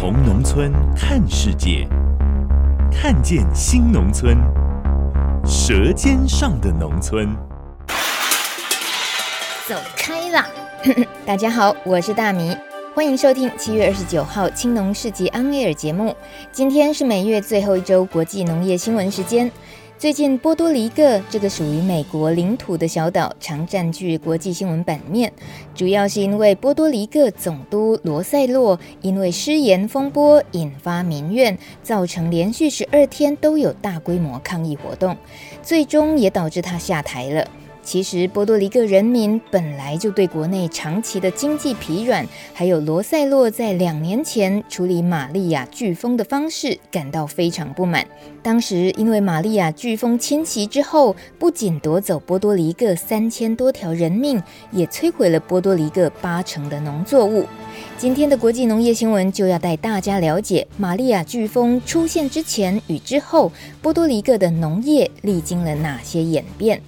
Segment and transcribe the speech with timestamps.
[0.00, 1.84] 从农村看世界，
[2.92, 4.38] 看见新农村，
[5.44, 7.34] 舌尖上的农村。
[9.66, 10.46] 走开啦！
[11.26, 12.56] 大家好，我是大米，
[12.94, 16.14] 欢迎收听七月二十九号青农世纪安威尔节目。
[16.52, 19.50] 今天是每月最后一周国际农业新闻时间。
[19.98, 25.32] 最近，波多黎各这个属于美国领土的小岛常占据国际新闻版面，
[25.74, 35.16] 主要是因为波多黎各总督罗塞洛因为失言风波引发民怨，造成连续十二天都有大规模抗议活动，
[35.64, 37.44] 最终也导致他下台了。
[37.88, 48.06] 其实，波多黎各人民本来就对国内长期的经济疲软，还有罗塞洛在两年前处理玛利亚飓风的方式感到非常不满。
[48.42, 57.46] 当时，因为玛利亚飓风侵袭之后，不仅夺走波多黎各三千多条人命，也摧毁了波多黎各八成的农作物。
[57.96, 66.82] 今天的国际农业新闻就要带大家了解玛利亚飓风出现之前与之后，波多黎各的农业历经了哪些演变。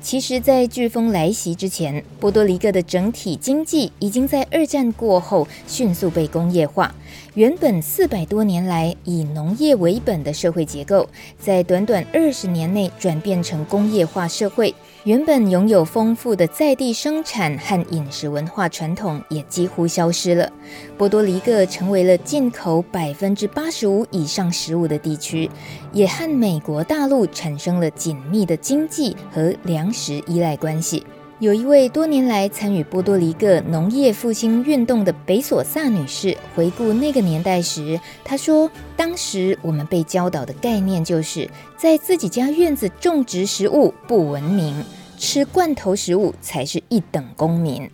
[0.00, 6.94] 其实，在飓风来袭之前，波多黎各的整体经济已经在二战过后迅速被工业化。
[7.34, 11.08] 原本四百多年来以农业为本的社会结构，
[11.40, 14.72] 在短短二十年内转变成工业化社会。
[15.06, 20.50] 原本拥有丰富的在地生产和饮食文化传统也几乎消失了。
[20.98, 25.48] 波多黎各成为了进口百分之八十五以上食物的地区，
[25.92, 31.06] 也和美国大陆产生了紧密的经济和粮食依赖关系。
[31.38, 41.46] 有一位多年来参与波多黎各农业复兴运动的北索萨女士回顾那个年代时，她说：“当时我们被教导的概念就是
[41.76, 44.82] 在自己家院子种植食物不文明，
[45.18, 47.86] 吃罐头食物才是一等公民。”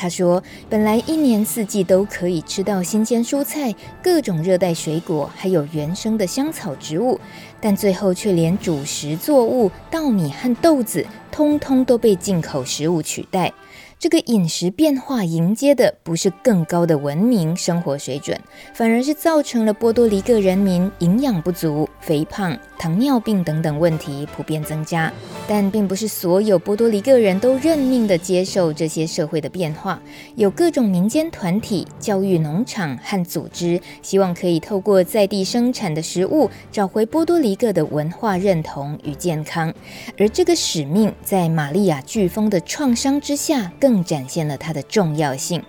[0.00, 7.20] 他说：“本来一年四季都可以吃到新鲜蔬菜、各种热带水果，还有原生的香草植物。”
[7.60, 13.52] 但最后却连主食作物稻米和豆子，通通都被进口食物取代。
[13.98, 18.40] 这个饮食变化迎接的不是更高的文明生活水准，
[18.72, 25.12] 反而是造成了波多黎各人民营养不足、肥胖、糖尿病等等问题普遍增加。
[25.46, 30.00] 但并不是所有波多黎各人都认命地接受这些社会的变化，
[30.36, 39.74] 有各种民间团体、教育农场和组织，希望可以透过在地生产的食物，找回波多黎各的文化认同与健康。
[40.16, 45.62] 而这个使命在玛利亚飓风的创伤之下，更展现了它的重要性。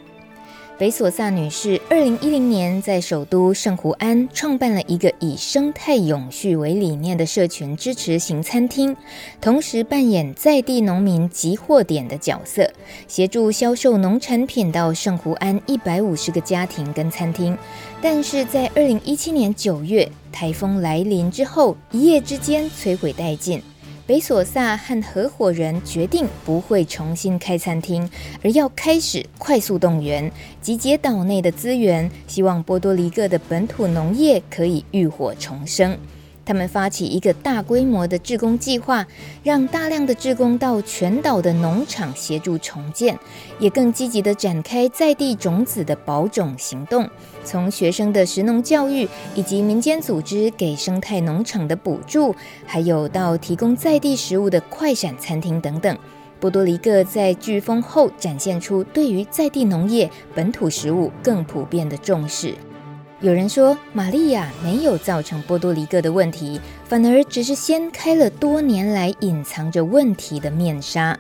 [0.81, 8.97] 北索萨女士二零一零年在首都圣胡安创办了一个以生态永续为理念的社群支持型餐厅，
[9.39, 12.67] 同时扮演在地农民集货点的角色，
[13.07, 17.55] 协助销售农产品到圣胡安一百五十个家庭跟餐厅。
[18.01, 23.61] 但是在二零一七年九月台风来临之后，一夜之间摧毁殆尽。
[24.11, 28.09] 维索萨和合伙人决定不会重新开餐厅，
[28.43, 30.29] 而要开始快速动员，
[30.61, 35.97] 集结岛内的资源，希望波多黎各的本土农业可以浴火重生。
[36.43, 39.05] 他们发起一个大规模的志工计划，
[39.43, 43.17] 让大量的志工到全岛的农场协助重建，
[43.59, 47.07] 也更积极地展开在地种子的保种行动。
[47.43, 52.35] 从学生的食农教育，以及民间组织给生态农场的补助，
[52.65, 55.97] 还有到提供在地食物的快闪餐厅等等，
[56.39, 62.55] 波多黎各在飓风后展现出对于在地农业、本土食物更普遍的重视。
[63.21, 71.19] 有人说，玛利亚没有造成波多黎各的问题，反而只是掀开了多年来隐藏着问题的面纱。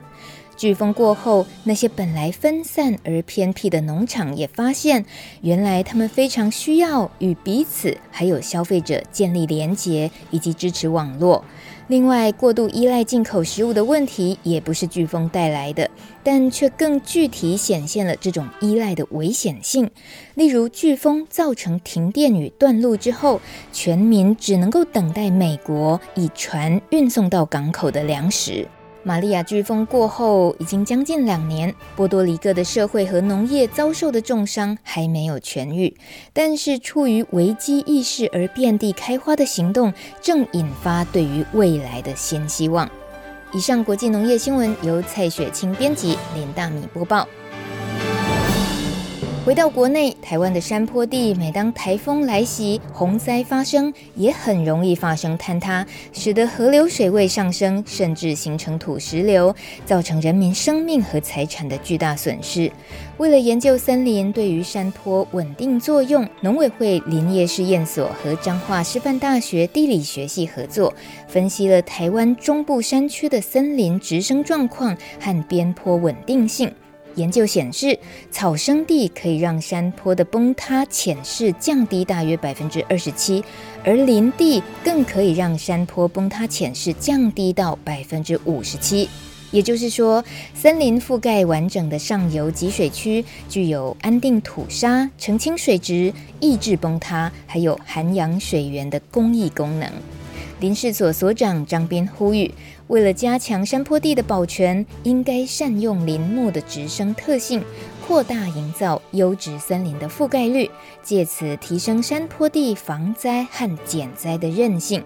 [0.57, 5.05] 飓风过后，那些本来分散而偏僻的农场也发现，
[5.41, 11.45] 原来他们非常需要与彼此还有消费者建立连结以及支持网络。
[11.91, 15.91] 另外，过度依赖进口食物的问题也不是飓风带来的，
[16.23, 19.91] 但却更具体显现了这种依赖的危险性。
[20.35, 23.41] 例如，飓风造成停电与断路之后，
[23.73, 28.65] 全民只能够等待美国以船运送到港口的粮食。
[29.03, 35.95] 玛利亚飓风过后，已经将近两年，波多黎各的社会和农业遭受的重伤还没有痊愈。
[36.33, 42.89] 但是，出于危机意识而遍地开花的行动，正引发对于未来的新希望。
[43.53, 47.27] 以上国际农业新闻由蔡雪清编辑，林大米播报。
[49.43, 55.83] 回到国内，台湾的山坡地每当台风来袭、洪灾发生，也很容易发生坍塌，
[56.13, 59.53] 使得河流水位上升，甚至形成土石流，
[59.83, 62.71] 造成人民生命和财产的巨大损失。
[63.17, 70.93] 为了研究森林对于山坡稳定作用，农委会林业试验所和彰化师范大学地理学系合作，
[71.27, 76.71] 分析了台湾中部山区的森林植生状况和边坡稳定性。
[77.15, 77.97] 研究显示，
[78.29, 83.43] 草生地可以让山坡的崩塌潜势降低大约百分之二十七，
[83.83, 89.09] 而林地更可以让山坡崩塌潜势降低到百分之五十七。
[89.51, 90.23] 也就是说，
[90.53, 99.91] 森林覆盖完整的上游集水区，具有安定土沙、澄清水质、抑制崩塌，还有涵养水源的公益功能。
[100.61, 102.49] 林试所所长张斌呼吁，
[102.91, 107.63] 为了加强山坡地的保全，应该善用林木的植生特性，
[108.05, 110.69] 扩大营造优质森林的覆盖率，
[111.01, 115.01] 借此提升山坡地防灾和减灾的韧性。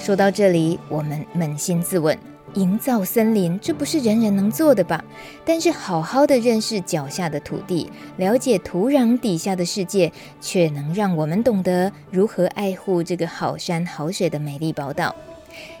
[0.00, 2.18] 说到这里，我们扪心自问。
[2.54, 5.04] 营造森林，这不是人人能做的吧？
[5.44, 10.10] 但是好好的认识脚下的土地，了解土壤底下的世界，
[10.40, 15.14] 却能让我们懂得如何爱护这个好山好水的美丽宝岛。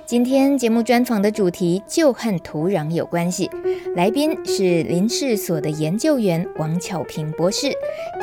[0.06, 3.50] 今天节目专访的主题就和土壤有关系，
[3.96, 7.72] 来宾是林氏所的研究员王巧平博士。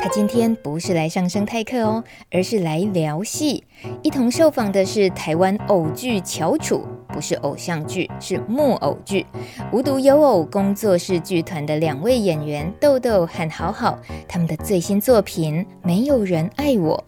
[0.00, 3.64] 他今天不是来上生态课哦，而是来聊戏。
[4.02, 9.26] 一同受访的是台湾偶剧翘楚，不是偶像剧，是木偶剧。
[9.72, 17.04] 无独有偶工作室剧团的两位演员豆豆和好好，他们的最新作品《没有人爱我》，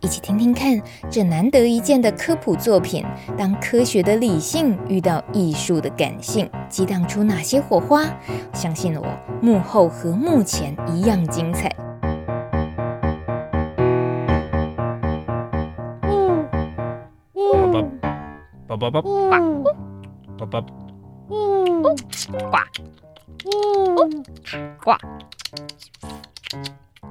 [0.00, 0.80] 一起听听看
[1.10, 3.04] 这难得一见的科普作品，
[3.36, 8.04] 当科学的理性遇到艺术的感性，激荡出哪些火花？
[8.52, 9.06] 相信我，
[9.40, 11.74] 幕后和幕前一样精彩。
[18.66, 20.60] 叭叭叭呱，叭叭
[21.28, 22.60] 呱，叭叭
[24.82, 24.90] 呱，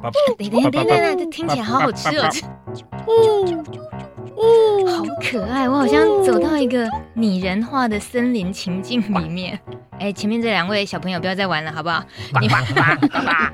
[0.01, 0.11] 叭叭。
[0.37, 2.29] 等等等等，这听起来好好吃哦！
[4.85, 9.57] 好可爱，我好像走到一个拟人化的森林情境里面。
[9.99, 12.03] 哎，前面这两位小朋友不要再玩了，好不好？
[12.41, 13.53] 你爸爸爸爸，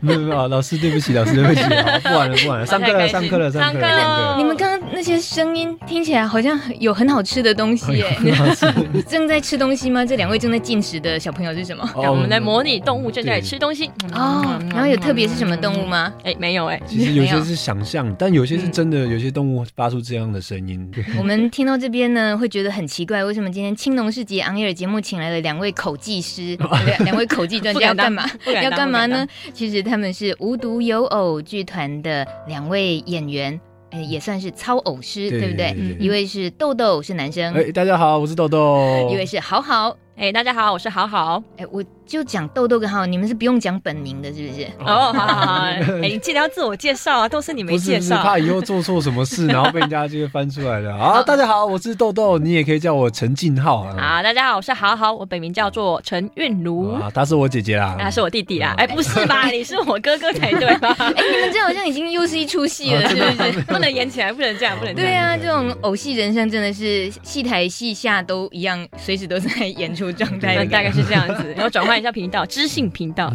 [0.00, 4.36] 没 有没有，老师对不起，老师对不起，不玩了不玩了，上课了上课了上课了。
[4.36, 8.18] 你们刚刚那些声音听起来好像有很好吃的东西耶，
[9.08, 10.04] 正在吃东西吗？
[10.04, 11.88] 这两位正在进食的小朋友是什么？
[12.02, 14.58] 让我们来模拟动物正在吃东西哦。
[14.70, 16.12] 然后有特别是什么动物吗？
[16.24, 16.80] 哎，没有哎。
[16.86, 20.90] 其实有些是想象，但有些是真的，有些动物发出这样的声音。
[21.18, 26.56] 我们听到这边呢，会觉得很奇怪，为什么今天青龙市集 On Air 节目请来了两位口技师，
[27.04, 28.28] 两位口技专家要干嘛？
[28.62, 29.26] 要干嘛呢？
[29.52, 33.60] 其实他们是无独有偶剧团的两位演员，
[34.08, 35.76] 也算是操偶师，对不对？
[35.98, 37.52] 一位是豆豆，是男生。
[37.54, 39.08] 哎，大家好，我是豆豆。
[39.12, 39.96] 一位是好好。
[40.16, 41.42] 哎，大家好，我是好好。
[41.56, 44.64] 哎，我就讲豆豆跟好好，你们是不用讲本名的，是不是？
[44.80, 45.62] 哦，好好好。
[45.64, 48.22] 哎，你记得要自我介绍啊，都是你没介绍。
[48.22, 50.96] 怕以后做错什么事，然后被人家这个翻出来的。
[50.96, 53.96] 好，大家好，我是豆豆，你也可以叫我陈静浩啊。
[54.16, 56.92] 好，大家好，我是好好，我本名叫做陈韵如。
[56.92, 57.96] 啊，她是我姐姐啦。
[57.98, 58.74] 她是我弟弟啦。
[58.76, 59.46] 哎，不是吧？
[59.48, 60.94] 你是我哥哥才对吧？
[60.98, 63.60] 哎，你们这好像已经又是一出戏了，是不是？
[63.62, 64.94] 不能演起来，不能这样，不能。
[64.94, 70.64] 对啊，这种偶戏人生真的是戏台戏下都一样，随时都在演出状态。
[70.66, 73.32] 大概是这样子，然后转换一下频道，知性频道。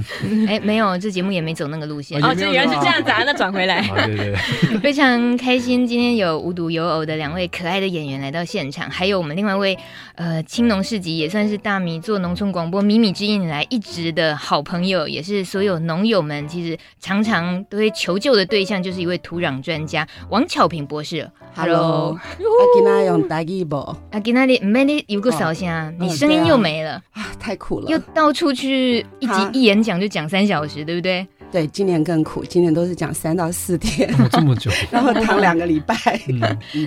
[0.47, 2.23] 哎，没有，这节目也没走那个路线。
[2.23, 3.81] 哦，这原来是这样子啊，那转回来。
[4.05, 4.33] 对对
[4.71, 9.77] 对， 非常开心，今天有无独有偶的两位可爱的演员来到现场，还有我们另外一位
[10.15, 21.29] 呃青农市集也算是大米做农村广播米米之音以来一直的好朋友，也是所有农友们其实常常都会求救的对象，就是一位土壤专家王巧平博士。
[21.55, 23.75] Hello，阿吉娜用大吉不？
[24.11, 27.27] 阿吉娜你没你有个扫声，你声音又没了啊。
[27.39, 31.25] 太苦了，又到处去一集一演讲就讲三小时，对不对？
[31.51, 35.95] 对，今年更苦，今年都是讲三到四天， 这么久， 然后躺两个礼拜。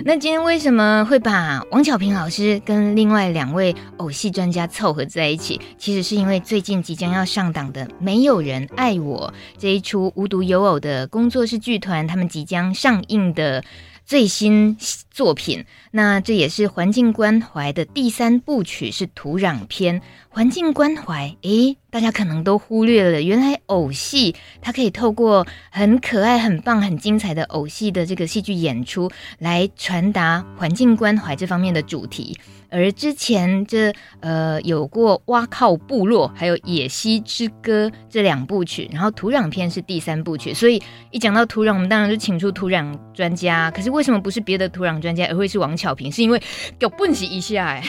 [0.05, 5.59] 那今天为什么会把王巧平老师跟另外两位偶戏专家凑合在一起？
[5.77, 13.61] 其实是因为最近即将要上档的《没有人爱我》这一出无独有偶的工作室剧团，他们即将上映的。
[14.05, 14.77] 最新
[15.11, 15.65] 作品。
[15.91, 20.01] 那这也是环境关怀的第三部曲，是土壤篇。
[20.29, 32.35] 环境关怀，诶，大家可能都忽略了，原来偶戏它可以透过很可爱、很棒、很精彩的偶戏的这个戏剧演出，来传达环境关怀这方面的主题。
[32.73, 43.69] 而之前这呃有过挖靠部落，还有野溪之歌这两部曲，然后土壤篇是第三部曲，所以一讲到土壤，我们当然就请出土壤专家。
[43.71, 46.11] 可是为什么不是别的土壤专家，而会是王巧萍？
[46.11, 46.41] 是因为
[46.79, 47.83] 给我蹦极一下哎，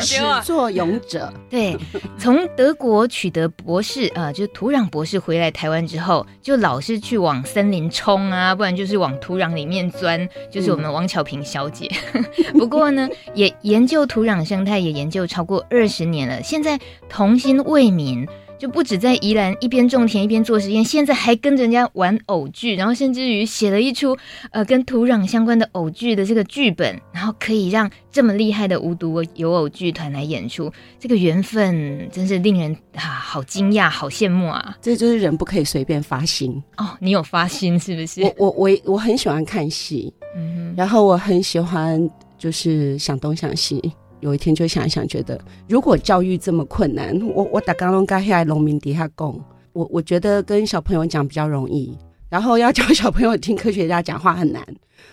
[0.00, 1.30] 始作俑者。
[1.50, 1.76] 对，
[2.16, 11.90] 从德国取得博士啊、呃，就是土壤博士回来台湾之后，就老是去往森林冲啊，不然就是往土壤里面钻，就是我们王巧萍小姐。
[12.54, 13.01] 不过呢。
[13.34, 16.42] 也研究土壤生态，也研究超过二十年了。
[16.42, 16.78] 现在
[17.08, 18.28] 童心未泯，
[18.58, 24.16] 就不止在宜兰一边种田一边做实验，现在还跟着人家玩偶剧，然后甚至于写了一出
[24.52, 34.76] 呃跟土壤相关的偶剧的这个剧本，然后可以让这么厉害的无毒有偶剧团来演出，这个缘分真是令人啊好惊讶，好羡慕啊！
[34.80, 36.90] 这就是人不可以随便发心哦。
[37.00, 38.22] 你有发心是不是？
[38.22, 42.08] 我我我我很喜欢看戏，嗯哼，然后我很喜欢。
[42.42, 43.80] 就是想东想西，
[44.18, 49.40] 有一天就想一想，觉得如果教育这么困难，我我打刚龙刚下来农民底下供，
[49.72, 51.96] 我我觉得跟小朋友讲比较容易，
[52.28, 54.60] 然后要教小朋友听科学家讲话很难，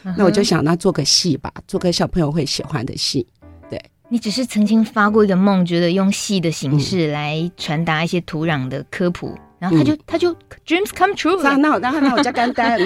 [0.05, 3.27] 嗯、那我就想那做个戏吧，做个小朋友会喜欢的戏。
[3.69, 9.37] 对，你只是曾经发过一个梦，觉得用戏的形式来传达一些土壤的科普。
[9.59, 10.33] 然后他就、嗯、他就
[10.65, 11.55] dreams come true 那。
[11.57, 12.79] 那那那我加干单。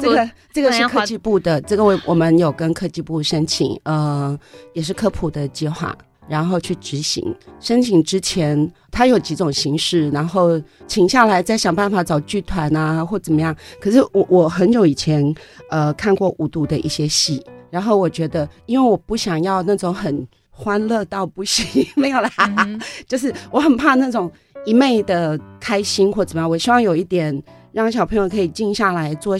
[0.00, 4.38] 这个这个是科技部的，这个我我们有跟科技部申请，呃，
[4.72, 5.96] 也是科普的计划，
[6.28, 7.34] 然后去执行。
[7.58, 13.54] 申请之前，它有几种形式，然后请下来再想办法找剧团啊，或怎么样。
[13.80, 15.34] 可是我我很久以前
[15.70, 24.30] 呃看过五度的一些戏，然后我觉得，因为我不想要那种很欢乐到不行，没有啦，嗯、就是我很怕那种。
[24.64, 27.42] 一昧的开心或怎么样，我希望有一点
[27.72, 29.36] 让小朋友可以静下来做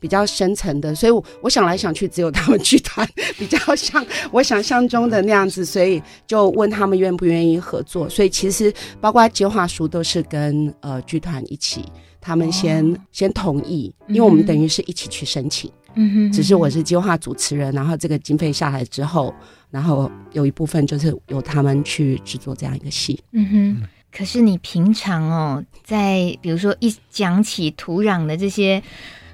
[0.00, 8.08] 比较深层的，所以我，我想来想去，只有他们剧团比较像我想象中的那样子，所以就问他们愿不愿意合作。
[8.08, 11.84] 所以其实包括计划书都是跟呃剧团一起，
[12.20, 19.32] 他们先、哦、先同意，因为我们等于是一起去申请，嗯哼，只是我是计划主持人，然后这个经费下来之后，
[19.70, 23.88] 然后有一部分就是由他们去制作这样一个戏，嗯哼。
[24.14, 28.82] 可是你平常哦，在比如说一讲起土壤的这些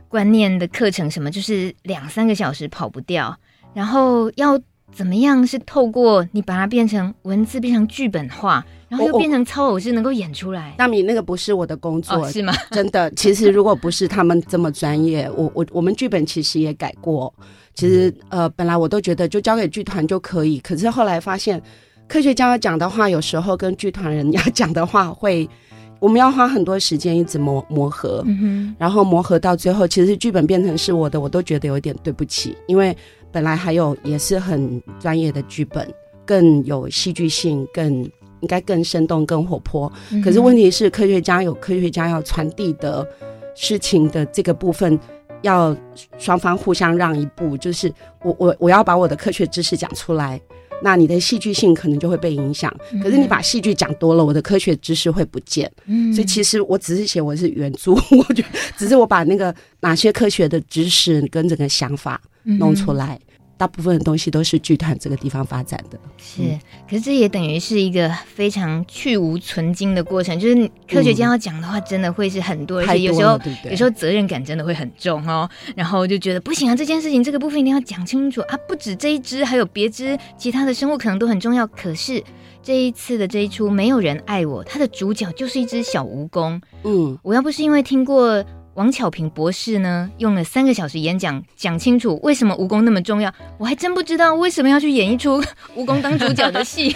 [0.09, 3.37] 观念的课程，什么就是两三个小时跑不掉，
[3.75, 4.59] 然后要
[4.93, 10.73] 怎么样是透过你把它变成文字，变成剧本化，然后又变成超偶是能够演出来。
[10.79, 12.55] 大米，那个不是我的工作，哦、是吗？
[12.71, 17.35] 真的，其实如果不是他们这么专业，我我我们剧本其实也改过。
[17.75, 21.61] 其实呃，本来我都觉得就交给剧团就可以，可是后来发现。
[22.09, 25.49] 科学家要讲的话，有时候跟剧团人要讲的话会，
[26.01, 32.97] 我们要花很多时间一直磨磨合，嗯，然后磨合到最后，其实剧本变成是我的，我都觉得有一点对不起，因为
[33.31, 35.87] 本来还有也是很专业的剧本，
[36.25, 38.03] 更有戏剧性，更
[38.41, 39.93] 应该更生动、更活泼。
[40.11, 43.07] 嗯，可是问题是，科学家有科学家要传递的
[43.55, 44.99] 事情的这个部分，
[45.43, 45.77] 要
[46.17, 50.41] 双方互相让一步，就是我我我要把我的科学知识讲出来。
[50.83, 55.71] 那你的戏剧性可能就会被影响，可是你把戏剧讲多了，我的科学知识会不见。
[55.87, 63.19] 嗯，所以其实我只是写我是原著，我觉得只是我把那个哪些科学的知识跟整个想法弄出来。
[63.59, 66.41] 大部分的东西都是剧团这个地方发展的，是，
[66.89, 70.39] 可是这也等于是一个非常去无存精的过程。
[70.39, 75.51] 就是科学家要讲的话，真的会是很多，嗯、而且有时候对对有时候责任感真的会很重哦。
[75.75, 81.67] 然后就觉得不行啊，这件事情这个部分一定要讲清楚啊，不止这一只，还有别只其他的生物可能都很重要。
[81.67, 82.23] 可是
[82.63, 86.61] 这一次的这一出没有人爱我，它的主角就是一只小蜈蚣。
[86.85, 88.45] 嗯，我要不是因为听过。
[88.79, 93.29] 王巧平博士呢，用了三个小时演讲，讲清楚为什么蜈蚣那么重要。
[93.59, 95.43] 我还真不知道为什么要去演一出
[95.77, 96.95] 蜈蚣当主角的戏。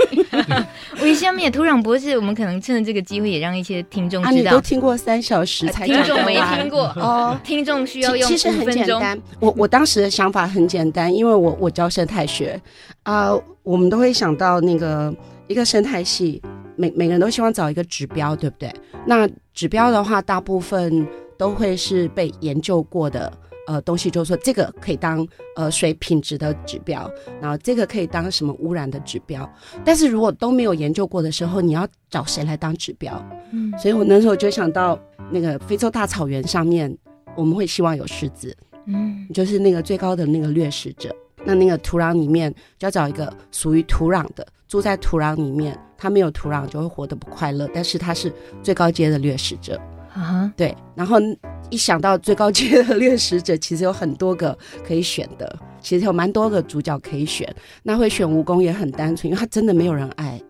[1.02, 4.30] 我下面土壤博士，我们可能趁着这个机会，也让一些听众知道。
[4.30, 9.20] 啊，你都听过三小时才听众没听过哦， 听众需要用其实很简单。
[9.40, 12.60] 我我当时的想法很简单，因为我我教生态学
[13.02, 15.12] 啊，呃，我们都会想到那个
[15.48, 16.40] 一个生态系，
[16.76, 18.72] 每每个人都希望找一个指标，对不对？
[19.04, 21.04] 那指标的话，大部分。
[21.42, 23.32] 都会是被研究过的
[23.66, 29.50] 呃东西，就是说这个可以当呃水品质的指标，然后这个可以当什么污染的指标。
[29.84, 33.20] 但是如果都没有研究过的时候，你要找谁来当指标？
[33.50, 34.96] 嗯，所以我那时候就想到
[35.32, 36.96] 那个非洲大草原上面，
[37.34, 38.56] 我们会希望有狮子，
[38.86, 41.12] 嗯，就是那个最高的那个掠食者。
[41.44, 47.68] 那那个土壤里面就要找一个属于土壤的，住在土壤里面，它没有土壤就会活得不快乐。
[47.74, 48.32] 但是它是
[48.62, 49.76] 最高阶的掠食者
[50.14, 50.74] 啊，对。
[50.94, 51.18] 然后
[51.70, 57.48] 一想到最高阶的掠食者，其实有很多个可以选的，其实有蛮多个主角可以选。
[57.82, 60.40] 那会选蜈蚣也很单纯，因为他真的没有人爱。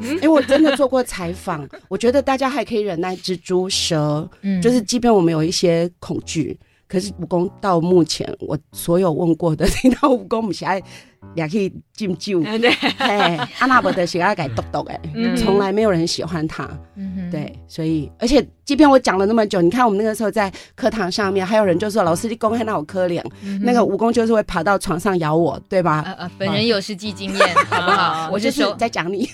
[0.00, 6.58] 因 为我真的做过采访，我觉得大家还可以忍耐蜘蛛、蛇，嗯，就是即便我们有一些恐惧。
[6.86, 10.80] 可是蜈蚣到目前，我所有问过的 听到蜈蚣，我们现在
[11.34, 12.40] 也可以进救。
[12.58, 12.70] 对，
[13.58, 15.00] 阿那伯的喜爱改豆豆哎，
[15.36, 16.68] 从来没有人喜欢他。
[16.96, 23.22] 嗯，对，所以而且即便我讲了那么久，你看我们那个时候在课堂上面，还有人就说老师你公开那我可怜，
[23.62, 26.02] 那个蜈蚣就是会爬到床上咬我，对吧？
[26.06, 28.30] 呃呃，本人有实际经验， 好不好？
[28.32, 29.28] 我就是在讲你。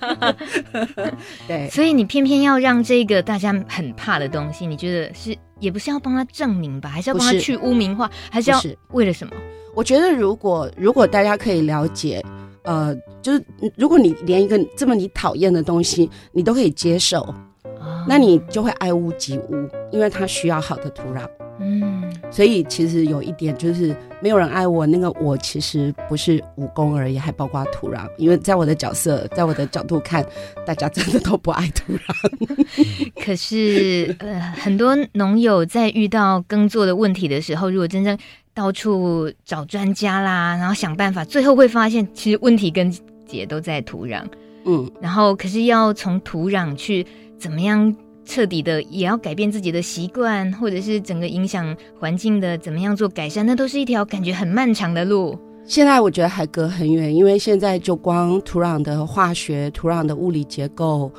[1.48, 5.36] 对，所以你偏偏要让这个大家很怕的东西，你觉得是？
[5.60, 8.58] 也不是要帮他证明吧，还是要帮他去污名化，还是要
[8.92, 9.32] 为了什么？
[9.74, 12.22] 我觉得如果如果大家可以了解，
[12.62, 13.44] 呃，就是
[13.76, 17.20] 如果你连一个这么你讨厌的东西你都可以接受，
[17.64, 21.26] 哦，那你就会爱屋及乌，因为它需要好的土壤。
[21.62, 28.08] 嗯，所以其实有一点就是没有人爱我，那个我其实不是武功而已，还包括土壤。
[28.16, 30.24] 因为在我的角色，在我的角度看，
[30.66, 33.22] 大家真的都不爱土壤。
[33.22, 38.16] 可是，呃，很多农友在遇到耕作的问题的时候，如果真正
[38.60, 42.94] 到处找专家啦，然后想办法，最后会发现，其实问题跟
[43.26, 44.22] 结都在土壤。
[44.66, 47.06] 嗯，然后可是要从土壤去
[47.38, 47.96] 怎么样？
[48.26, 55.36] 彻底的也要改变自己的习惯，或者是整个影响环境的怎么样做改善，那都是一条感觉很漫长的路。
[55.64, 61.10] 现在我觉得还隔很远，因为现在就光土壤的化学、土壤的物理结构，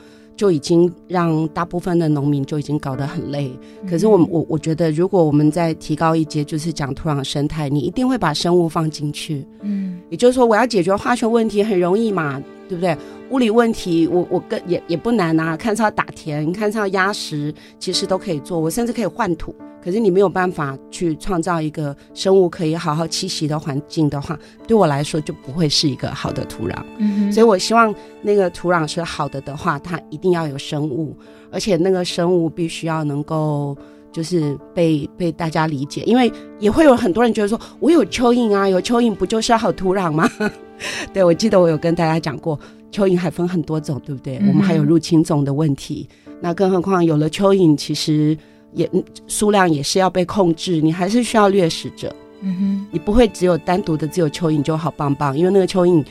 [0.42, 3.52] 就已经让大部分的农民就已经搞得很累。
[3.88, 9.46] 可是我我我觉得，如果我们再提高一阶，就是讲土壤生态，你一定会把生物放进去。
[9.62, 12.98] 嗯，也就是说，我要解决化学问题很容易嘛，对不对？
[13.32, 18.60] 物理问题，我我跟也也不难啊，看是要打田，看是要压实，其实都可以做。
[18.60, 26.76] 我甚至可以换土，可是你没有办法去创造一个生物可以好好栖息的环境的话，对我来说就不会是一个好的土壤。
[26.98, 31.16] 嗯哼，所以我希望那个土壤是好的的话，它一定要有生物，
[31.50, 33.78] 而且那个生物必须要能够
[34.12, 36.30] 就是被被大家理解，因为
[36.60, 40.30] 也会有很多人觉得说，我有蚯蚓啊，有蚯蚓不就是好土壤吗？
[41.14, 42.60] 对，我记得我有跟大家讲过。
[42.92, 44.38] 蚯蚓还分很多种，对不对？
[44.38, 46.08] 嗯、我们还有入侵种的问题。
[46.42, 48.38] 那更何况有了蚯蚓，其实
[48.74, 48.90] 也
[49.28, 50.82] 数量也是要被控制。
[50.82, 52.14] 你还是需要掠食者。
[52.42, 56.06] 嗯哼，你不会只有单独的只有蚯蚓就好棒棒，因为那个蚯蚓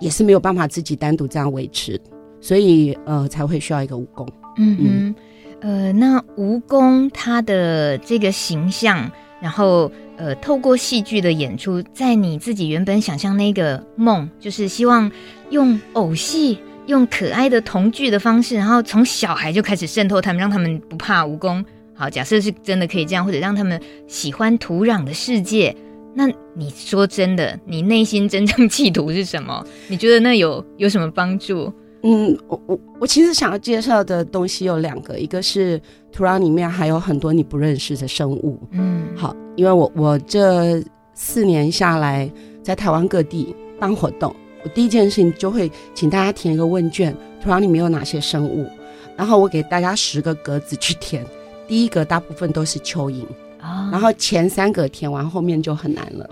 [0.00, 2.00] 也是没有办法自己单独这样维持，
[2.40, 4.26] 所以呃才会需要一个蜈蚣。
[4.56, 5.14] 嗯哼，嗯
[5.60, 9.10] 呃，那蜈蚣它的这个形象，
[9.40, 9.90] 然后。
[10.16, 15.10] 呃，透过戏剧的演出，在你自己原本想象那个梦，就是希望
[15.50, 21.64] 用偶戏、用可爱的童剧的方式，然后从小孩就开始渗透他们，让他们不怕蜈蚣。
[21.94, 25.74] 好，假设是真的可以这样，或者让他们喜欢土壤的世界。
[26.14, 29.66] 那你说真的，你内心真正企图是什么？
[29.88, 31.72] 你觉得那有有什么帮助？
[32.02, 35.80] 嗯，我我我其实想要介绍的东西有两个，一个是
[36.12, 38.60] 土壤里面还有很多你不认识的生物。
[38.70, 40.82] 嗯，好，因为我我这
[41.14, 42.30] 四年下来
[42.62, 48.68] 在台湾各地办活动，我第一件事情就会请大家填一个问卷，土壤里面有哪些生物，
[49.16, 51.24] 然后我给大家十个格子去填，
[51.66, 53.22] 第一个大部分都是蚯蚓，
[53.60, 56.28] 哦，然后前三个填完后面就很难了。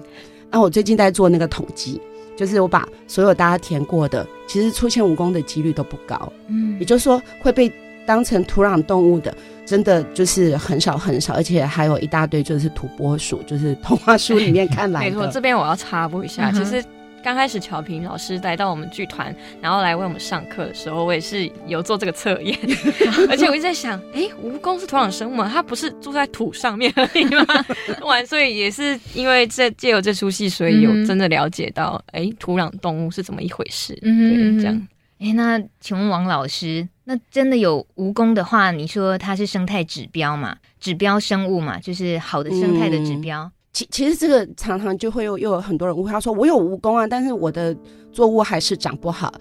[0.51, 2.01] 那我最近在做那个统计。
[2.37, 7.73] 就是我把所有大家填过的，其实出现蜈蚣的几率都不高，嗯，也就是说会被
[8.05, 9.33] 当成土壤动物的，
[9.65, 15.11] 真的就是很少很少，而且还有一大堆就是土拨鼠，就是童话书里面看来的。
[15.11, 16.85] 没错，这边我要插播一下，其实。
[17.25, 22.55] 刚开始乔平老师来到我们剧团，然后来为我们上课的时候，我也是有做这个测验，
[23.31, 25.51] 而且我一直在想，哎，蜈蚣是土壤生物吗？
[25.51, 27.47] 它不是住在土上面而已吗？
[28.05, 33.99] 完，所以也是因为这借由这出戏，所以有真的了解到，哎，土壤动物是怎么一回事。
[34.03, 34.89] 嗯，对，这样。
[35.19, 40.57] 哎，那请问王老师，那真的有蜈蚣的话，你说它是生态指标嘛？
[40.81, 41.79] 指标生物嘛？
[41.79, 43.43] 就是好的生态的指标。
[43.45, 47.77] 嗯其其实这个常常就会有又有很多人误会，他说我有蜈蚣啊，但是我的
[48.13, 49.35] 作物还是长不好。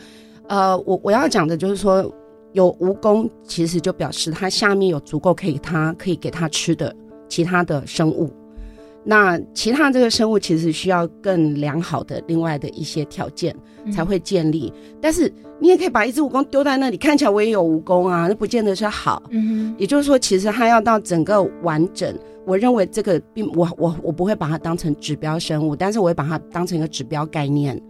[0.48, 2.12] 呃，我我要讲的就是说，
[2.52, 6.96] 有蜈蚣其实就表示它下面有足够可以它可以给它吃的
[7.30, 8.34] 其他的生物。
[9.04, 13.56] 那其他这个生物其实需要更良好的另外的一些条件
[13.92, 14.72] 才会建立。
[14.74, 19.22] 嗯、但是你也可以把一只蜈蚣丢在那里，看起来我也有蜈蚣啊，那不见得是好。
[19.32, 22.18] 嗯哼，也就是说，其实它要到整个完整。
[22.46, 27.82] 我认为这个并我我我不会把它当成指标生物，但是我会把它当成一个指标概念。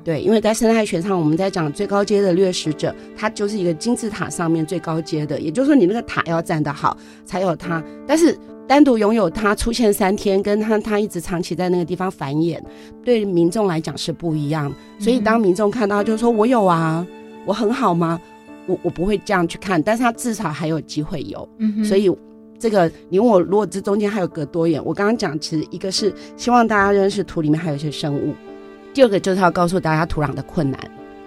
[0.00, 7.82] 哦，对，因为在生态学上，我们在讲最高阶的掠食者，它就是一个金字塔上面最高阶的，也就是说你那个塔要站得好才有它。
[8.06, 8.36] 但是
[8.66, 12.58] 单独拥有它出现三天，跟它它一直长期在那个地方繁衍，
[13.04, 14.72] 对民众来讲是不一样。
[14.98, 17.06] 所以当民众看到，就是说我有啊，
[17.44, 18.20] 我很好吗？
[18.66, 21.48] 我我不会这样去看，但是它至少还有机会有。
[21.58, 22.10] 嗯哼，所以。
[22.62, 24.78] 这个你问我，如果这中间还有隔多远？
[24.84, 28.34] 我刚刚讲，其实一个是希望大家认识土里面还有一些生物，
[28.92, 30.78] 第二个就是要告诉大家土壤的困难。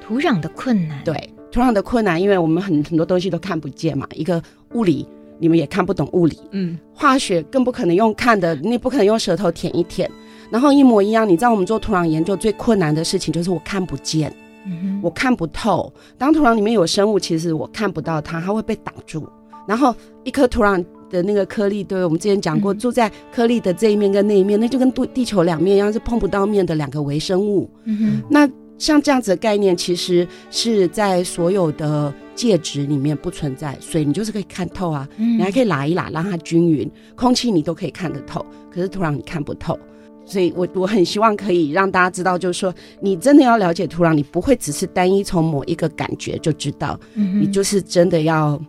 [0.06, 4.06] 土壤的困难，对，土壤的困难，因为我们很很多东西都看不见嘛。
[4.14, 4.42] 一个
[4.74, 5.08] 物理，
[5.40, 10.10] 你们也看不懂物理，嗯，化学更不可能用看的，你不可能用舌头舔一舔。
[10.50, 14.32] 然后一模一样，你知道我们做土壤研究最困难的事情就是我看不见，
[14.66, 15.92] 嗯，我看不透。
[16.18, 19.28] 当土壤里面有生物，其实我看不到它，它会被挡住。
[19.66, 20.84] 然后一颗土壤。
[21.14, 27.70] 的那个颗粒，对，我们之前讲过，住在颗粒的这一面跟那一面，那就跟地地球两面一样，是碰不到面的两个微生物。
[27.84, 28.50] 嗯哼，那
[28.80, 33.78] 像这样子的概念，其实是在所有的介质里面不存在。
[33.80, 36.90] 水你就是可以看透啊，你还可以拉一拉，让它均匀。
[37.16, 39.78] 空气你都可以看得透，可是土壤你看不透。
[40.26, 48.60] 所以我我很希望可以让大家知道，就是说，你真的要了解土壤，你不会只是单一从某一个感觉就知道，你就是真的要。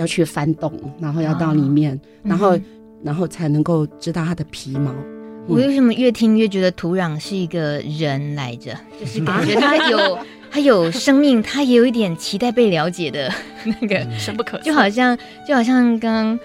[0.00, 2.64] 要去翻动，然后要到里面，哦、然后、嗯、
[3.04, 4.90] 然后才能够知道它的皮毛。
[5.46, 8.74] 我为什么越听越觉得土壤是一个人来着？
[8.98, 10.18] 就是感觉它有
[10.50, 13.32] 它有生命，它也有一点期待被了解的
[13.64, 16.38] 那个深不可，就好像就好像刚刚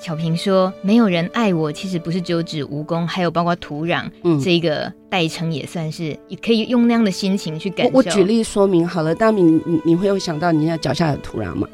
[0.00, 7.92] 巧平说，没有人爱我，其实不是只有指蜈蚣，还有包括土壤、嗯、这一个代称，也算是也可以用那样的心情去感受。
[7.92, 11.68] 我，我举例说明好了，大米，你你会有想到你那脚下的土壤吗？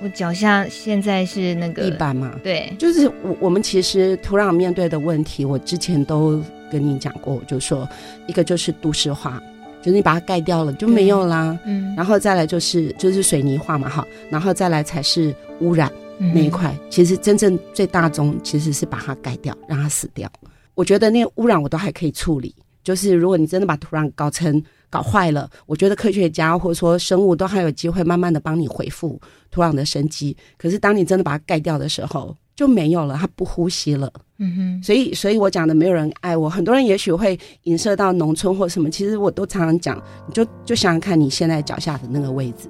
[0.00, 2.38] 我脚下现在是那个地板嘛？
[2.42, 7.88] 对，就是我我们其实土壤面对的问题，我之前都跟你讲过，就说
[8.26, 9.42] 一个就是都市化，
[9.80, 16.70] 就是你把它盖掉了就没有啦，嗯，然后再来就是就是水泥化嘛，哈，然后再来才是污染那一块。
[16.70, 20.30] 嗯、其实真正最大宗其实是把它盖掉，让它死掉。
[20.74, 24.62] 我觉得那个污染我都还可以处理，就是如果你真的把土壤搞成。
[24.94, 30.36] 搞坏了，我觉得科学家或者说生物都还有机会慢慢的帮你恢复土壤的生机。
[30.56, 34.08] 可是当你真的把它盖掉的时候，就没有了，它不呼吸了。
[34.38, 34.82] 嗯哼。
[34.84, 42.68] 所以，所以我讲的没有人爱我，很多人也许会影射到农村或什么，其实我都常常讲，你就就想想看你现在脚下的那个位置。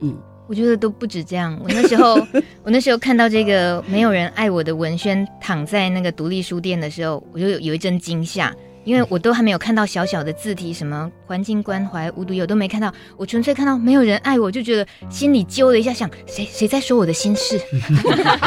[0.00, 0.16] 嗯，
[0.48, 1.56] 我觉得都不止这样。
[1.62, 2.14] 我那时候，
[2.64, 8.52] 我那时候看到这个没有人爱我的文轩躺在那个独立书店的时候，我就有有一阵惊吓。
[8.84, 17.60] 因为我都还没有看到小小的字体，什么环境关怀、无独有都没看到，我纯粹看到没有人爱我，就觉得心里揪了一下，想谁谁在说我的心事？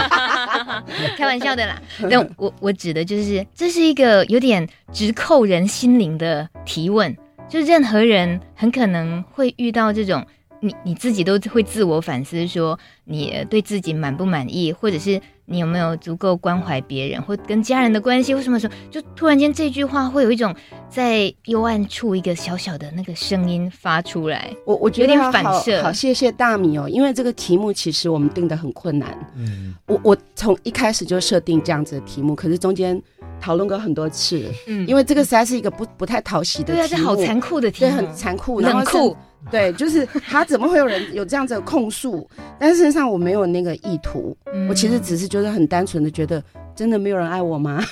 [1.18, 7.16] 开玩笑的啦，但我我指的就是这是一个有点直扣人心灵的提问，
[7.48, 10.26] 就任何人很可能会遇到这种，
[10.62, 15.22] 你你自己都会自我反思，说你对自己满不满意，或者是。
[15.46, 20.56] 你有没有足够关怀别人，或跟家人的关系，或什么时候，就突然间这句话会有一种
[20.90, 24.56] 在幽暗处一个小小的那个声音发出来。
[24.66, 25.84] 我我觉得有点反射。
[25.84, 29.18] 好，谢谢大米哦，因为这个题目其实我们定得很困难。
[29.36, 33.00] 嗯，我我从一开始就设定这样子的题目，可是中间
[33.42, 34.50] 讨论过很多次。
[34.68, 36.78] 嗯，因为这个实在是一个不不太讨喜的题目。
[36.78, 39.16] 对啊，这好残酷的题目，对，很残酷，冷酷。
[39.52, 42.28] 对，就是他怎么会有人有这样子的控诉？
[42.60, 46.42] 但事实际上我没有那个意图，嗯、我其实只是就是很单纯的觉得，
[46.76, 47.84] 真的没有人爱我吗？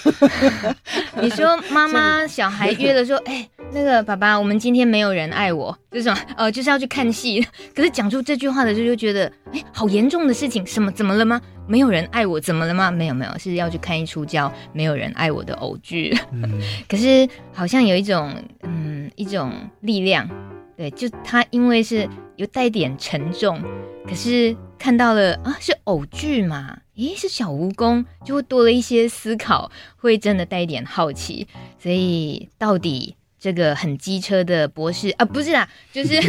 [1.22, 7.46] 你说妈妈小孩约了说，哎、欸，那个爸爸，我们今天没有人爱我，就是什么呃就是要去看戏。
[7.76, 11.40] 可是讲出这句话的时候就觉得，哎、欸，好严重的事情，什么怎么了吗？
[11.68, 12.90] 没有人爱我，怎么了吗？
[12.90, 16.18] 没有没有，是要去看一出叫《没有人爱我》的偶剧。
[16.32, 16.60] 嗯、
[16.90, 18.34] 可是好像有一种
[18.64, 20.28] 嗯一种力量。
[20.78, 23.62] 对，就他因为是有带点沉重，
[24.08, 26.78] 可是看到了啊，是偶剧嘛？
[26.96, 31.48] 咦，是小蜈蚣，就会多了一些思考，会真的带一点好奇。
[31.78, 36.20] 所以到底这个很机车的博士啊，不是啦，就是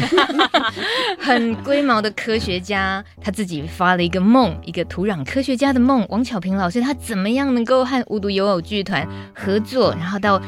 [1.18, 6.06] 很龟毛的科学家，他自己发了一个梦，一个土壤科学家的梦。
[6.10, 10.42] 王巧萍老师，他怎么样能够和无独有偶剧团合作，然后到。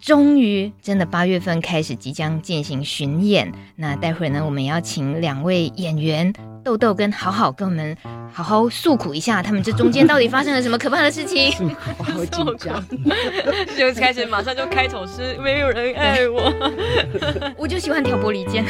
[0.00, 3.50] 终于，真的八月份开始即将进行巡演。
[3.76, 6.32] 那待会儿呢，我们要请两位演员
[6.64, 7.96] 豆豆跟好好跟我们
[8.32, 11.74] 好好诉苦一下，他们这中间到底发生了什么可怕的事情？
[11.98, 12.84] 我好紧张，
[13.76, 16.52] 就开始马上就开头是，没有人爱我，
[17.56, 18.64] 我就喜欢挑拨离间。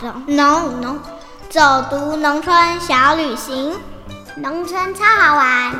[0.00, 0.98] 走农农，
[1.48, 3.72] 走读农村小旅行，
[4.36, 5.72] 农村超好玩。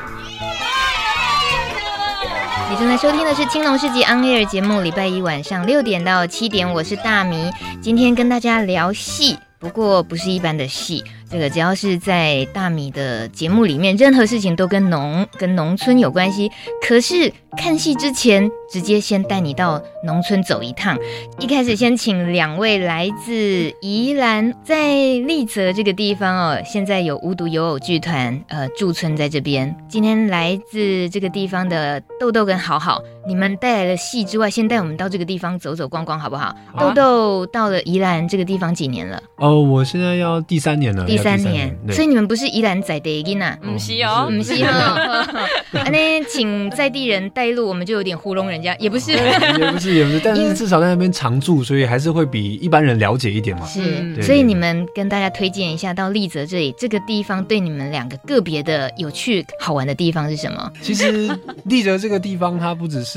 [2.70, 11.05] 你正在收听的是青龙世纪 On Air 节目，礼拜一晚上六点到七点，我是大米，今天跟大家聊戏，不过不是一般的戏。
[11.33, 16.51] 这个只要是在大米的节目里面，任何事情都跟农跟农村有关系。
[16.87, 20.99] 可是看戏之前，直接先带你到农村走一趟。
[21.38, 29.75] 一开始先请两位来自宜兰，在丽泽这个地方哦，现在有无独有偶剧团呃驻村在这边。
[29.88, 36.55] 今天来自这个地方的豆豆跟好好，你们带来了戏之外，先带我们到这个地方走走逛逛好不好？
[36.75, 39.23] 好啊、豆豆到了宜兰这个地方几年了？
[39.37, 41.05] 哦，我现在要第三年了。
[41.07, 43.57] 第三年，所以你们不是宜兰在地人呐？
[43.63, 45.27] 不是哦，不是哈。
[45.91, 49.13] 那请在地人带路，我们就有点糊弄人家，也不是，
[49.59, 50.21] 也不是，也不是。
[50.25, 53.65] 但是至少在那边常住，所以还是会比一般人了解一点嘛。
[53.67, 60.73] 是，所以你们跟大家推荐一下，到丽泽这里这个地方，对你们两个个别的有趣好玩的地方是什么？
[60.83, 61.31] 其实
[61.65, 63.12] 丽泽这个地方，它不只是。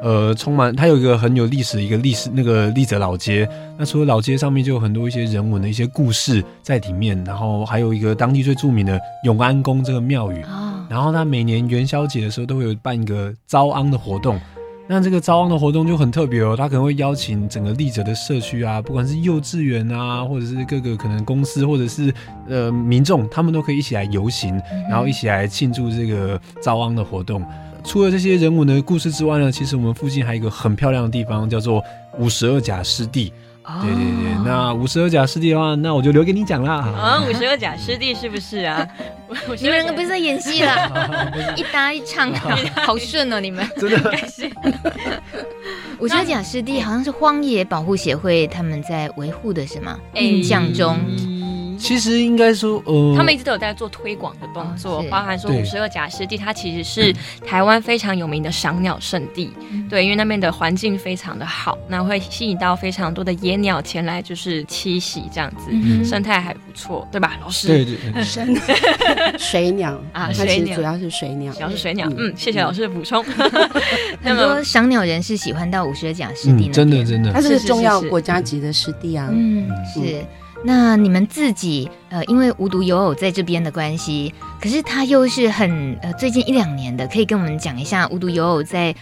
[0.00, 10.42] 呃，充满它有一个很有历史的一个历史那个丽泽老街，那除了老街上面就有很多一些人文的一些故事在里面，然后还有一个当地最著名的永安宫这个庙宇，
[10.88, 14.40] 然后它每年元宵节的时候都会有办一个招安的活动，
[14.88, 22.12] 那这个招安的活动就很特别哦，它可能会邀请整个丽泽的社区啊，不管是幼稚园啊，或者是各个可能公司或者是
[22.48, 27.44] 呃民众，他们都可以一起来游行，然后一起来庆祝这个招安的活动。
[27.84, 31.82] 除了这些人文的故事之外呢，其实我们附近还有一个很漂亮的地方，叫做
[32.18, 33.32] 五十二甲湿地。
[33.62, 33.82] Oh.
[33.82, 36.76] 对对对，那五十二甲湿地的话，那我就留给你讲啦。
[36.76, 38.84] 啊， 五十二甲湿地是不是啊？
[39.60, 41.52] 你们两个不是在演戏了？
[41.56, 42.32] 一搭一唱，
[42.74, 44.12] 好顺哦，你们真的。
[45.98, 49.98] 五十二甲湿地好像是荒野保护协会他们在维护的，是吗？
[50.14, 50.98] 印象中。
[51.80, 57.12] 其实应该说，呃，他们一直都有在做推广的动作，哦、包含说五十二甲湿地，它其实是
[57.44, 59.50] 台湾非常有名的赏鸟圣地。
[59.70, 67.66] 嗯、对，因为那边的环境非常的好，那会吸引到非常多的野鸟前来，就是栖息这样子，嗯、生态还不错，对吧，老师？
[67.68, 68.54] 对对对，生
[69.38, 69.98] 水鸟。
[70.12, 70.76] 啊，水鸟。
[70.76, 72.06] 主要是水鸟，主要是水鸟。
[72.16, 73.24] 嗯，谢谢老师的补充。
[74.22, 79.28] 很多赏鸟人是喜欢到五十二甲湿地、嗯，真的真的，它是重要国家级的湿地啊。
[79.32, 80.24] 嗯，是。
[80.62, 88.94] 那你们自己呃，因为无独有偶在这边的关系，可是他又是很呃最近一两年的，可以跟我们讲一下无独有偶在、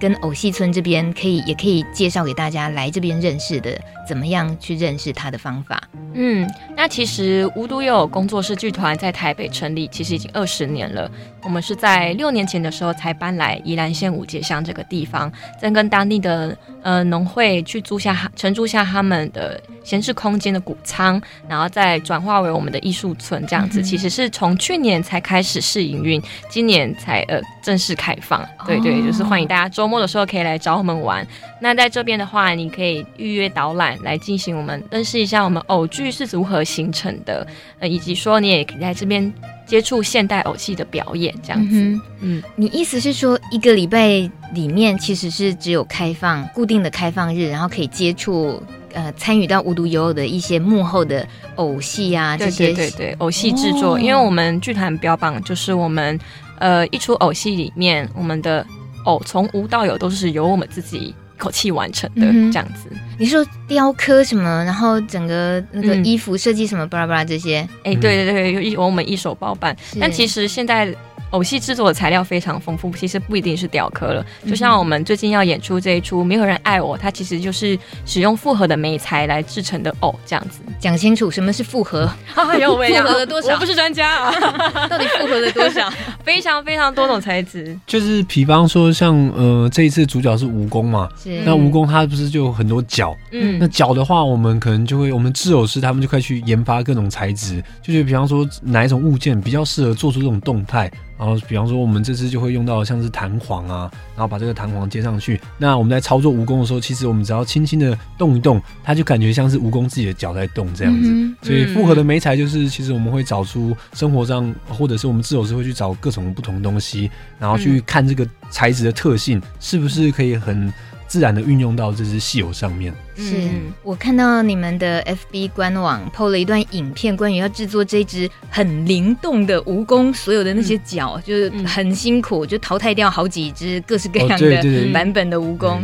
[0.00, 5.82] 跟偶戏村这边，可以也可以介绍给大家来这边认识的，怎么样去认识他的方法？
[6.14, 11.10] 嗯，那其实无独有偶工作室剧团在台北成立，其实已经二十年了。
[11.42, 23.80] 我们是在六年前的时候才搬来宜兰县五结乡这个地方，再跟当地的呃农会去租下承租下他们的闲置空间的谷仓，然后再转化为我们的艺术村这样子。
[23.80, 28.40] 嗯、其实是从去年才开始试营运，今年才呃正式开放。
[28.42, 31.26] 哦、对对，就是欢迎大家周末的时候可以来找我们玩。
[31.60, 37.46] 那在这边的话，你可以预约导览来进行我们认识一下我们偶剧是如何形成的，
[37.78, 39.32] 呃，以及说你也可以在这边。
[39.66, 41.80] 接触现代偶戏的表演，这样子。
[41.80, 44.08] 嗯，嗯，你意思是说，一个礼拜
[44.52, 48.62] 里面其实是只有开放固定的开放日，然后可以接触
[48.94, 51.26] 呃参与到无独有偶的一些幕后的
[51.56, 52.68] 偶戏啊这些。
[52.68, 56.18] 对对对对，偶戏制作，哦、因为我们剧团标榜就是我们
[56.58, 58.66] 呃一出偶戏里面，我们的
[59.04, 61.14] 偶从无到有都是由我们自己。
[61.36, 70.94] 一口气完成的这样子，你说雕刻什么，然后整个那个衣服设计什么，巴拉巴拉这些，哎，对对对，有一我们一手包办，但其实现在。
[71.34, 74.24] 偶戏制作的材料非常丰富，其实不一定是雕刻了。
[74.46, 80.60] 就像我们最近要演出这一出《没有人爱我》，它其实就是使用复合的媒材来制成的偶，这样子。
[80.78, 82.08] 讲清楚什么是复合？
[82.60, 83.54] 有复合了多少？
[83.54, 84.32] 我不是专家啊，
[84.88, 85.92] 到底复合了多少？
[86.24, 87.76] 非常非常多种材质。
[87.86, 93.14] 就是比方说像，像呃，这一次主角是蜈蚣嘛，是那蜈蚣它不是就有很多角？
[93.32, 100.90] 嗯，那角的话，我们可能就会，我们制偶师他们就可以去研发各种材质，就是比方说哪一种物件比较适合做出这种动态。
[101.24, 105.40] 然后，比方说，我们这次就会用到像是弹簧啊，然后把这个弹簧接上去。
[105.56, 111.08] 那我们在操作蜈蚣的时候，其实我们只要轻轻的动一动，它就感觉像是蜈蚣自己的脚在动这样子。
[111.10, 120.70] 嗯、所以复合的媒材就是，其实我们会找出生活上，或者是我们自首师会去找各种不同的东西，然后去看这个材质的特性是不是可以很。
[121.06, 122.94] 自然的运用到这只戏偶上面。
[123.16, 123.48] 是。
[123.82, 135.80] 我看到你们的 FB 官网 PO 了一段影片，关于要制作这只很灵动的蜈蚣，所有的那些脚、嗯、就是很辛苦，就淘汰掉好几只各式各样的版本的蜈蚣。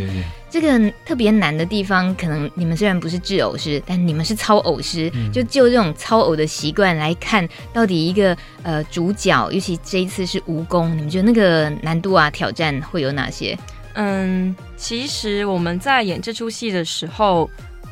[0.51, 13.57] 这个特别难的地方，可能你们虽然不是制偶师，但你们是操偶师，嗯、就就这种操偶的习惯来看，到底一个呃主角，尤其这一次是蜈蚣，你们觉得那个难度啊挑战会有哪些？
[14.03, 17.51] 嗯，其实我们在演这出戏的时候。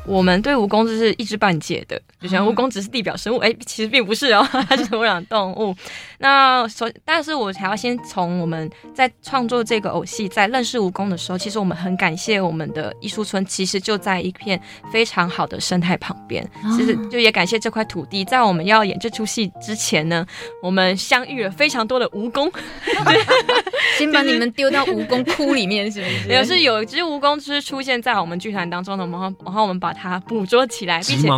[0.09, 5.75] 我们对蜈蚣就是一知半解的，就像蜈蚣只是地表生物，哎、欸，其实并不是哦， 它是土壤动物。
[6.17, 14.59] 那所，但是我还要先从我们在创作这个偶戏，在认识蜈蚣的时候，其实我们很感谢我们的艺术村，其实就在一片
[14.91, 16.45] 非常好的生态旁边。
[16.75, 20.25] 其实就也感谢这块土地，在我们要演这出戏之前呢，
[20.63, 22.51] 我们相遇了非常多的蜈蚣，
[23.97, 26.29] 先把你们丢到蜈蚣窟里面，是不是？
[26.29, 30.19] 也是有一只蜈蚣，就是出现在我们剧团当中的，然后然后我们把它。
[30.21, 31.29] 捕捉起来，并且，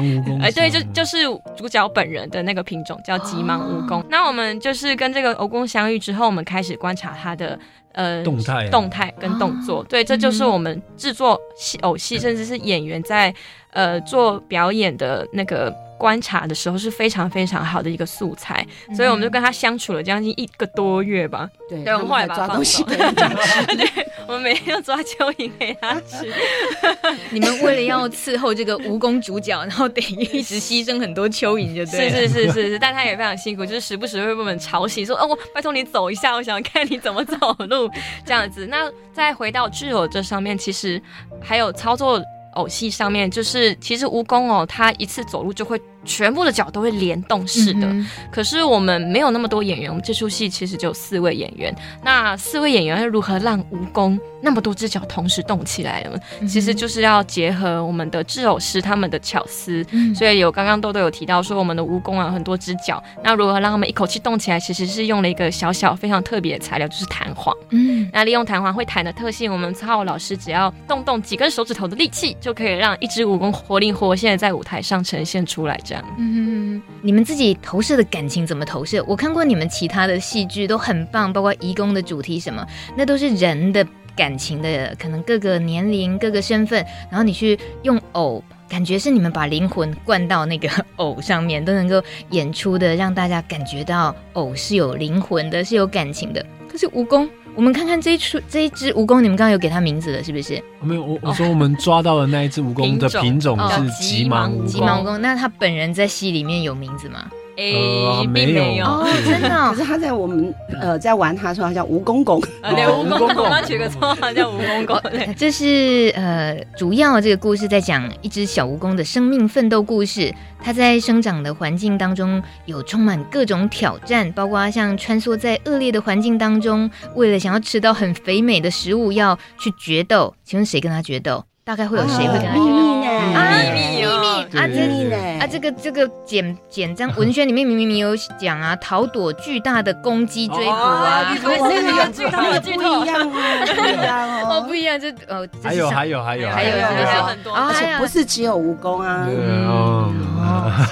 [0.42, 1.18] 哎，对，就就是
[1.58, 4.04] 主角本人的那个品种叫急忙蜈蚣。
[4.10, 7.58] 那我们就是跟这个蜈蚣相遇之后，我们开始观察它的
[7.94, 9.84] 呃动态、动态跟动作。
[9.86, 13.34] 对，这就是我们制作戏偶戏，甚至是演员在
[13.72, 15.74] 呃做表演的那个。
[16.02, 21.48] 观察的时候是非常非常好的一个素材，嗯、所以我们就跟他相处了将近一个多月吧。
[21.70, 23.66] 对，对，我们后来把他抓东西给他吃。
[23.78, 23.88] 对，
[24.28, 26.28] 我们每天要抓蚯蚓给他吃。
[27.30, 32.10] 你们为了要伺候这个蜈蚣主角，然后得一直牺牲很多蚯蚓，就对。
[32.10, 37.38] 是是是是是，但他也非常辛苦，就是时不时会被我们吵醒，说：“哦，我拜托你走一下，我想看你怎么走
[37.70, 37.88] 路。”
[38.26, 38.66] 这样子。
[38.66, 41.00] 那再回到挚友这上面，其实
[41.40, 42.20] 还有操作
[42.54, 45.82] 偶戏上面，就是其实蜈蚣哦，它一次走路就会。
[46.04, 51.72] 全部的脚都会联动式的，嗯、可是我们没有那么多演员，我们这出戏其实只有四位演员。
[52.04, 56.20] 那四位演员要如何让蜈蚣那么多只脚同时动起来呢？
[56.40, 59.86] 嗯、其实就是要结合我们的制偶师他们的巧思。
[59.92, 64.60] 嗯、所以有刚刚豆豆有提到说，我们的蜈蚣啊很多只脚，那如何让他们一口气动起来？
[64.60, 67.56] 其实是用了一个小小非常特别的材料，就是弹簧。
[67.70, 75.80] 嗯，那利用弹簧会弹的特性，我们操老师只要动动几根手指头的力气，就可以让一只蜈蚣活灵活现的在舞台上呈现出来。
[75.86, 79.02] 这样，嗯，你们自己投射的感情怎么投射？
[79.08, 96.44] 我看过你们其他的戏剧都很棒，包括移工的主题什么，那都是人的感情的，可能各个年龄、各个身份，然后你去用偶，感觉是你们把灵魂灌到那个偶上面，都能够演出的，让大家感觉到偶是有灵魂的，是有感情的。
[96.72, 97.28] 可是蜈蚣。
[97.54, 100.64] 我们看看这一出这一只蜈蚣，你们刚刚有给它名字了，是不是？
[100.82, 104.66] 没有，我我说我们抓到的那一只蜈蚣的品种是棘芒蜈蚣。
[104.66, 107.30] 棘芒蜈蚣，那它本人在戏里面有名字吗？
[107.58, 109.50] 诶，并没有哦，真的。
[109.72, 115.00] 可是他在我们呃在玩他说他叫蜈公公，对，蜈公公，他取个绰号叫蜈公公。
[115.12, 120.34] 对，这是呃主要这个故事在讲一只小蜈蚣的生命奋斗故事。
[120.64, 130.36] 它在生长的环境当中有充满各种挑战，包括像穿梭在恶劣的环境当中，为了想要吃到很肥美的食物，要去决斗。
[130.44, 131.44] 请问谁跟他决斗？
[131.64, 132.64] 大概会有谁会跟他决斗？
[132.64, 133.08] 秘密呢？
[133.34, 134.01] 啊，秘密哦。
[134.42, 149.28] 啊，这啊，这个这个简简章文宣里面明明明有讲啊， 逃躲巨大的公鸡追捕啊， 那个有剧透，那个不一样哦，不一样哦，不一样，这哦，还有还有还有还有还有很多，而且不是只有蜈蚣啊，
[149.68, 150.12] 哦，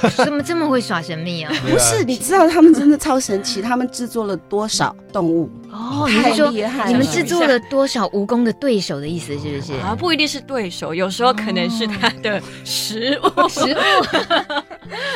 [0.15, 1.51] 怎么这么会耍神秘啊？
[1.61, 5.49] 不是，你知道他们真的超神奇，他们制作了多少动物？
[5.71, 6.87] 哦，太厉害了！
[6.89, 9.73] 你们制作了多少蜈蚣的对手的意思是不是？
[9.79, 13.47] 啊，不一定是对手，有时候可能是他的食物。
[13.49, 13.79] 食物，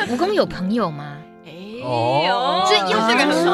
[0.14, 1.16] 蜈蚣有朋友吗？
[1.46, 1.50] 哎
[2.26, 3.52] 呦，这又不能说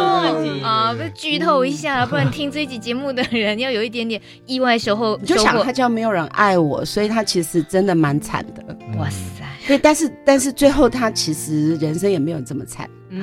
[0.64, 0.94] 啊！
[0.94, 5.18] 不剧透一下，不然听这一集节目的人要有一点点意外收获。
[5.26, 8.62] 就想他叫没有人爱我，所以他其实真的蛮惨的。
[8.98, 9.44] 哇塞！
[9.66, 12.88] 对，但是但是最后他其实人生也没有这么惨。
[13.10, 13.22] 嗯，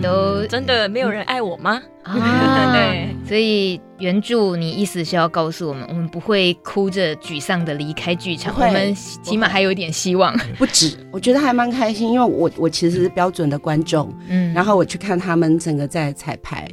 [0.00, 1.80] 都真的没有人爱我吗？
[2.02, 2.14] 啊，
[2.72, 10.34] 对，所以原著你意思是要告诉我们，我们不会哭着沮丧的离开剧场，我们起码还有一点希望。
[10.56, 16.68] 不止，我觉得还蛮开心，因为我我其实是标准的观众，嗯，然后我去看他们整个在彩排，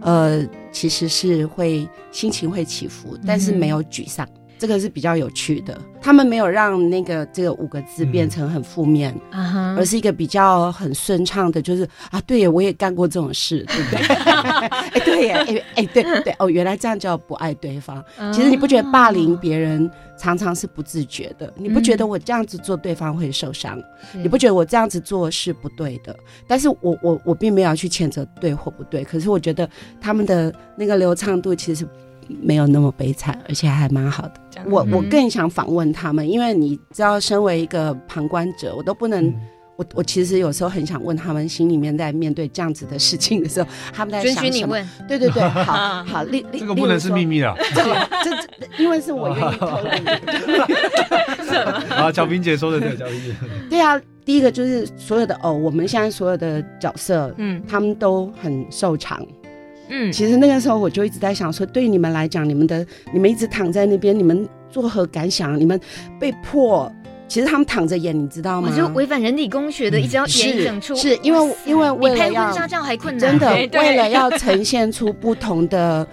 [0.00, 4.26] 呃，其实是会心情会起伏，但是没有沮丧。
[4.58, 13.98] 这个是比较有趣的，他们没有让那个这个五个字变成很负面，嗯、而是一个比较很顺畅的，就是啊，对呀，我也干过这种事，对不对？
[14.18, 18.04] 哎，对呀，哎哎，对对哦，原来这样叫不爱对方。
[18.32, 21.52] 其实你不觉得霸凌别人常常是不自觉的？
[21.56, 23.78] 你不觉得我这样子做对方会受伤？
[24.14, 26.14] 嗯、你不觉得我这样子做是不对的？
[26.48, 29.68] 但是我我我并没有去谴责对或不对，可是我觉得
[30.00, 31.88] 他们的那个流畅度其实是。
[32.42, 34.34] 没有那么悲惨，而且还蛮好的。
[34.66, 39.32] 我我更想访问他们，因为你知道，身为一个旁观者，我都不能，
[39.76, 44.56] 我我其实有时候很想问他们，心里面在面对这样子的事情的时候，他们在想什么？
[44.56, 44.88] 你问。
[45.06, 47.56] 对对对， 好 好，例例这个不能是秘密 了。
[47.74, 47.82] 这
[48.30, 48.36] 这
[48.82, 51.72] 因为是我愿意透露的。
[51.94, 53.34] 啊，小平姐说的对，小平姐。
[53.70, 59.24] 对啊，第一个就是所有的哦，我们现在所有的角色，嗯，他们都很瘦长。
[59.88, 65.58] 嗯，其实那个时候我就一直在想说，对你们来讲，你们的你们一直躺在那边，你们作何感想？
[65.58, 65.80] 你们
[66.20, 66.90] 被迫。
[67.26, 68.74] 其实他们躺着演，你知道吗？
[68.74, 72.50] 就违反人体工学的，一直要演一整出，是因为因为为了要
[73.18, 76.08] 真的 为了要呈现出不同的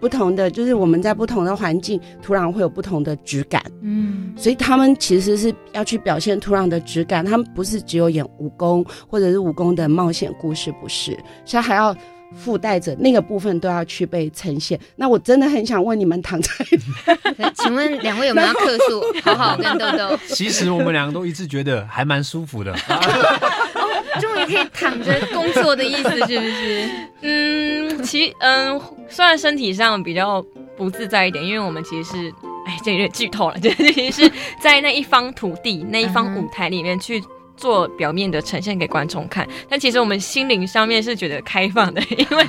[0.00, 3.62] 不同的，就是我们在不同的环境，土壤会有不同的质感。
[3.82, 11.94] 嗯，所以他们其实是要去表现土壤的质感，他们不是只有演武功或者是武功的冒险故事，不是，所以还要。
[12.36, 16.50] 附带着那个部分都要去被呈现，那我真的很想问你们躺在，
[17.56, 19.04] 请问两位有没有要客诉？
[19.22, 20.18] 好好跟豆豆。
[20.28, 26.88] 其实我们两个都一致觉得还蛮舒服的， 哦，终于可以躺着工作的意思是不是？
[27.22, 30.44] 嗯，其嗯，虽然身体上比较
[30.76, 32.28] 不自在一点，因为我们其实是，
[32.66, 37.22] 哎，这有点剧透了，就其实是在那一方土地、那一方舞台里面去。
[37.60, 42.46] 做表面的呈现给观众看，但其实我们心灵上面是觉得开放的， 因为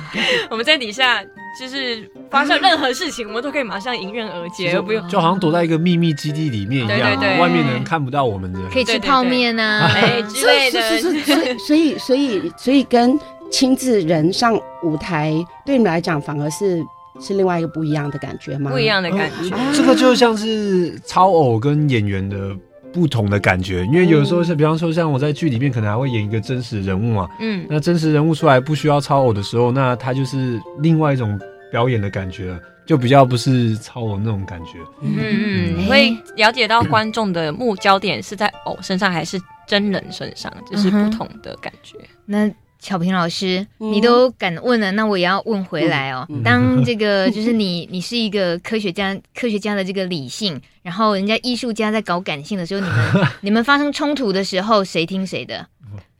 [0.50, 1.22] 我们在底下
[1.60, 10.98] 就是发生任何事情，我们都可以马上迎刃而解，而不用就好像躲在一个秘密基地里面一样，外面的人看不到我们的，可以吃泡面啊， 哎 之类的。
[10.98, 13.18] 所以所以所以所以跟
[13.50, 15.32] 亲自人上舞台，
[15.66, 16.82] 对你们来讲反而是
[17.20, 18.70] 是另外一个不一样的感觉吗？
[18.70, 22.56] 不一样的感觉，嗯、这个就像是超偶跟演员的。
[22.92, 31.40] 不同的感觉，因为有的时候是，比方说像我在剧里面可能还会演一个真实人物嘛，嗯，那真实人物出来不需要超偶的时候，那他就是另外一种
[31.70, 34.78] 表演的感觉了，就比较不是超偶那种感觉。
[35.00, 41.96] 嗯嗯，你会了解到观众的目焦点是在偶身上还是真人身上，就是不同的感觉。
[42.26, 42.50] 那。
[42.82, 46.26] 巧平老师，你都敢问了，那我也要问回来哦。
[46.44, 55.64] 当这个 就是你，你是一个科学家，科学家的这个理性，然后人家艺术家在搞感性的时候，你们 你们发生冲突的时候，谁听谁的？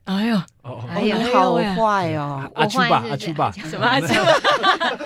[0.04, 0.46] 哎呀，
[0.88, 2.48] 哎呀，好坏哦！
[2.54, 4.14] 阿丘吧，阿丘吧， 什么阿丘？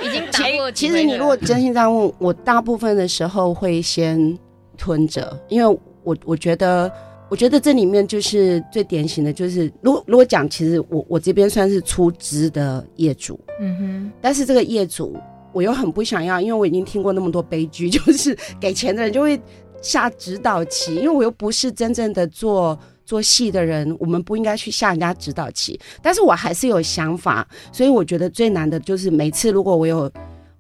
[0.03, 0.71] 已经打过。
[0.71, 4.39] 其实你如果真心这样问，我大部分的时候会先
[4.77, 6.93] 吞着，因为我我觉得。
[7.29, 15.17] 我觉得这里面就是最典型的，就是如果如果讲，其实我我这边算是出资的业主，嗯哼，但是这个业主
[15.53, 19.41] 我又很不想要，因为我已经听过那么多悲剧，就是给钱的人就会
[19.83, 30.09] 下指导棋，因为我又不是真正的做做戏的人，我们不应该去下人家指导棋，但是我还是有想法，所以我觉得最难的就是每次如果我有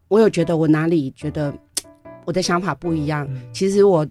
[0.09, 1.55] 我有觉得我哪里觉得
[2.25, 4.05] 我的想法不一样，其实我。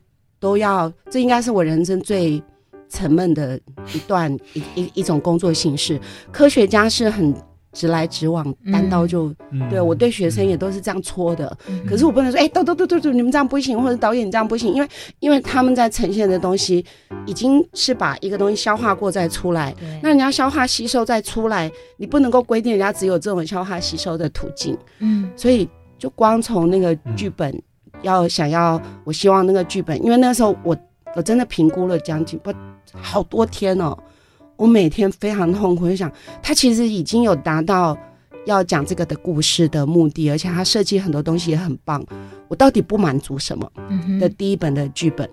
[0.45, 2.39] 都要，这应该是我人生最
[2.87, 3.59] 沉闷的
[3.95, 5.99] 一段一一一种工作形式。
[6.31, 7.33] 科学家是很
[7.73, 11.57] 直来直往，单刀就，嗯、对我对学生也都是这样戳的。
[11.67, 14.87] 嗯、可是我不能说，哎，都都都都都，你们这样不行，或者导演你这样不行，因为
[15.19, 16.85] 因为他们在呈现的东西
[17.25, 24.77] 已经是把一个东西消化过再出来，那人家消化吸收再出来，你不能够规定人家只有这种消化吸收的途径。
[24.99, 25.67] 嗯，所以
[25.97, 27.49] 就光从那个剧本。
[27.51, 27.63] 嗯
[28.05, 30.77] 要想要，我希望那个剧本，因为那时候我
[31.15, 32.53] 我真的评估了将近不
[32.93, 33.97] 好多天哦，
[34.55, 37.97] 我每天非常痛苦，就想他其实已经有达到
[38.45, 42.05] 要讲这个的故事的目的，而且他设计很多东西也很棒，
[42.47, 43.69] 我到底不满足什么？
[44.19, 45.27] 的第一本的剧本，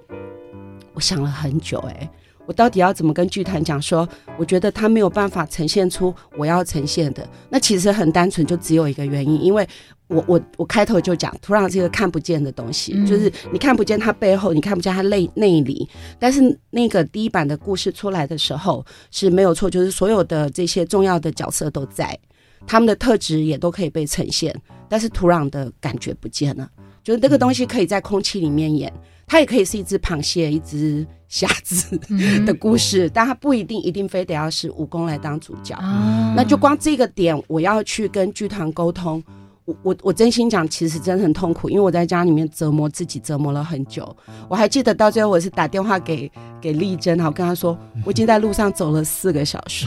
[0.95, 2.11] 我想了很久，哎，
[2.47, 4.09] 我到底要怎么跟剧团讲说？
[4.39, 9.67] 我觉得他没有办法呈现出我要呈现的，那其实很单纯，就只有一个原因，因为。
[10.09, 15.89] 我我我开头就讲，土壤是一个看不见的东西，嗯、就是你看不见它背后，你看不见它内内里。
[16.19, 22.19] 但是那个第一版的故事出来的时候是没有错，就是所有的这些重要的角色都在，
[22.67, 24.55] 他们的特质也都可以被呈现，
[24.87, 26.69] 但是土壤的感觉不见了。
[27.03, 28.93] 就是那个东西可以在空气里面演，
[29.27, 31.99] 它也可以是一只螃蟹、一只虾子
[32.45, 35.75] 的故事，嗯、但他不一定一定非得要是武功来当主角。
[35.83, 39.25] 嗯、那就光这个点，我要去跟剧团沟通。
[39.65, 44.15] 我我我真心讲，其实真的很痛苦，因为我在家里面折磨自己，折磨了很久。
[44.47, 46.31] 我还记得到最后，我是打电话给
[46.61, 49.87] 给丽珍，然后跟她说，我已经在路上走了四个小时。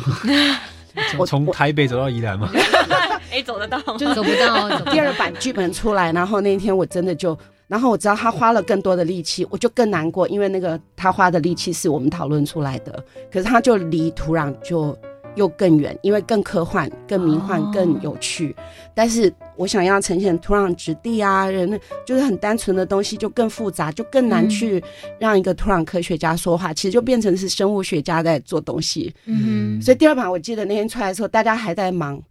[1.19, 2.49] 我从台北走到宜兰吗？
[3.31, 4.79] 哎，走得到，就是走不到。
[4.91, 7.37] 第二版剧本出来，然后那天我真的就，
[7.67, 14.95] 然后我知道他花了更多的力气，我就更难过，因为那个他花的力气是我们讨论出来的，可是他就离土壤就
[15.35, 18.55] 又更远，因为更科幻、更迷幻、更有趣。
[18.93, 24.81] 但是我想要呈现土壤质地啊，人就是很单纯的东西，就更复杂，就更难去
[25.19, 26.71] 让一个土壤科学家说话。
[26.71, 29.11] 其实就变成是生物学家在做东西。
[29.25, 32.21] 嗯，所以第二版我记得那天出来的时候，大家还在忙，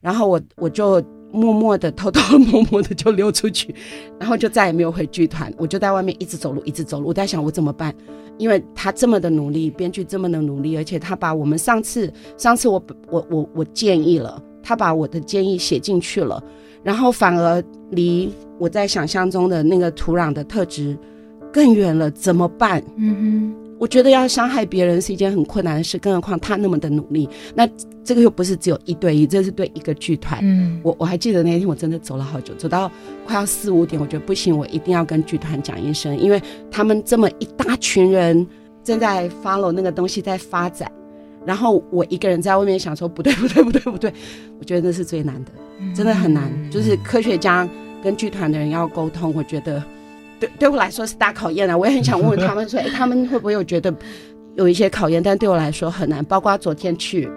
[0.00, 1.04] 然后我我就。
[1.30, 3.74] 默默的、偷偷摸摸的就溜出去，
[4.18, 5.52] 然后就再也没有回剧团。
[5.56, 7.08] 我就在外面一直走路，一直走路。
[7.08, 7.94] 我在想我怎么办？
[8.38, 16.42] 因为他这么的努力，编剧这么的努力，而且他把我们上次、上次我、我、我、我建议了，他把我的建议写进去了，
[16.82, 20.96] 然后反而离我在想象中的那个土壤的特质
[21.52, 22.82] 更远了，怎么办？
[22.96, 23.67] 嗯哼。
[23.78, 27.28] 我觉得要伤害别人是一件很困难的事，更何况他那么的努力。
[27.54, 27.66] 那
[28.02, 30.40] 这个又不是只有一对一，这是对一个剧团。
[30.42, 32.90] 嗯，我我还记得那天我真的走了好久，走到
[33.24, 38.46] 快要四五点，我觉得不行，我一定要跟剧团讲一声，因为他们这么一大群人
[38.82, 40.90] 正在 follow 那个东西在发展，
[41.46, 44.12] 然后我一个人在外面想说不对不对不对不对，
[44.58, 45.52] 我觉得那是最难的，
[45.94, 46.50] 真的很难。
[46.70, 47.68] 就是科学家
[48.02, 49.80] 跟剧团的人要沟通，我觉得。
[50.40, 51.76] 对，对我来说是大考验啊！
[51.76, 53.92] 我也很想问问他们说， 哎，他们会不会有觉得
[54.54, 55.22] 有一些考验？
[55.22, 56.24] 但对我来说很难。
[56.24, 57.28] 包括昨天去，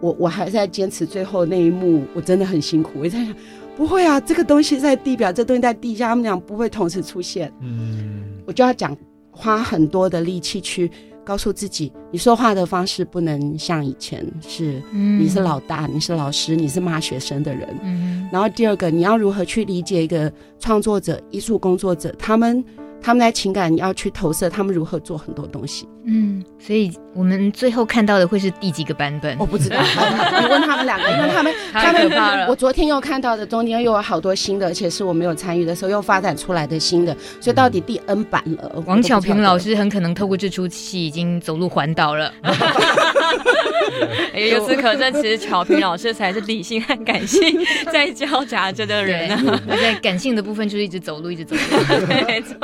[0.00, 3.00] 我我还在坚持最后那一幕，我真的很辛苦。
[3.00, 3.34] 我在想，
[3.76, 7.52] 不会啊，这个东西在地表，这东西在地下，他们俩不会同时出现。
[7.60, 8.96] 嗯，我就要讲，
[9.30, 10.90] 花很多的力气去。
[11.28, 17.68] 告诉自己，你说话的方式不能像以前是，你是老大，你是老师，你是骂学生的人。
[17.82, 22.64] 嗯，然后第二个，你要如何去理解一个创作者、艺术工作者，他们。
[23.00, 25.88] 他们的情感要去投射，他们如何做很多东西。
[26.10, 29.36] 嗯，所以我们最后看到的会是第几个版本？
[29.38, 29.76] 我不知道，
[30.40, 38.82] 你问他们两个，因为他们 他们，我昨天又看到的中间又有好多新的，而且是我没有参与的时候又发展出来的新的，所以到底第 N 版了。
[38.86, 42.32] 王巧平老师很可能透过这出戏已经走路环岛了。
[44.34, 47.58] 由此可证，其实巧平老师才是理性和感性
[47.92, 49.60] 在交杂着的人啊。
[49.68, 52.06] 我在感性的部分就是一直走路，一直走路。
[52.06, 52.56] 没错。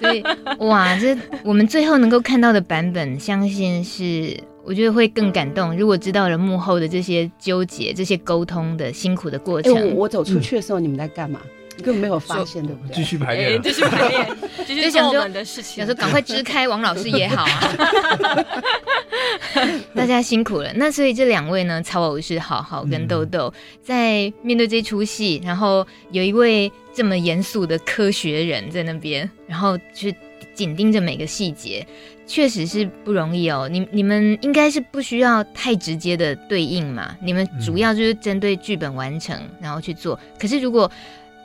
[0.00, 0.22] 所以，
[0.58, 5.76] 哇，这我们最后能够看到的版本，相信是我觉得会更感动。
[5.76, 11.40] 如果知道了幕后的这些纠结、这些沟通的辛苦的过程，欸、我，我走出去的时候，你们在干嘛？
[11.76, 12.96] 你根本没有发现，对不对？
[12.96, 14.28] 继续排练，继续排练，
[14.66, 15.76] 继续做我们的事情。
[15.76, 18.46] 想说赶快支开王老师也好啊。
[19.94, 20.72] 大家辛苦了。
[20.74, 30.12] 那所以这两位呢，曹偶是好好跟豆豆，在面对这出戏，然后有一位这么严肃的科学人在那边，然后去
[30.54, 31.86] 紧盯着每个细节，
[32.28, 33.68] 确实是不容易哦。
[33.68, 37.16] 你你们应该是不需要太直接的对应嘛？
[37.20, 40.16] 你们主要就是针对剧本完成，然后去做。
[40.38, 40.88] 可是如果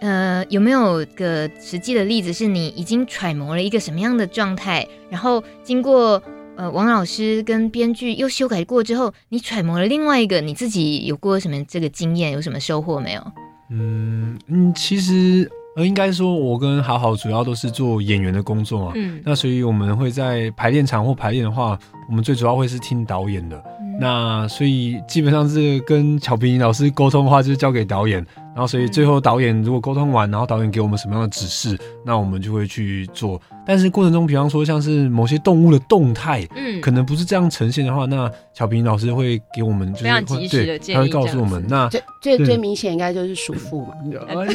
[0.01, 6.21] 呃，有没有个实际的例子，是你已经揣摩了一个什么样的状态，然后经过
[6.57, 13.31] 呃王老师跟编剧又修改过之后，你揣摩了另外一个，你自己有过什么这个经验，有什么收获没有？
[13.69, 28.26] 嗯嗯，其实呃应该说，我跟好好主要都是做演员的工作嘛，嗯，那所以我们会在排练场或排练的话，我们最主要会是听导演的，嗯、那所以基本上是跟巧平老师沟通的话，就是交给导演。
[28.55, 33.41] 然后，所以最后导演如果沟通完，然后导演给我们什么样的指示，那我们就会去做。
[33.66, 41.64] 但是过程中，比方说像是某些动物的动态，嗯，可能不是这样呈现的话，那小平老师会给我们就是非常及时的建议，他会告诉我们。
[41.70, 44.45] 那最最最明显应该就是鼠妇嘛， 有啊，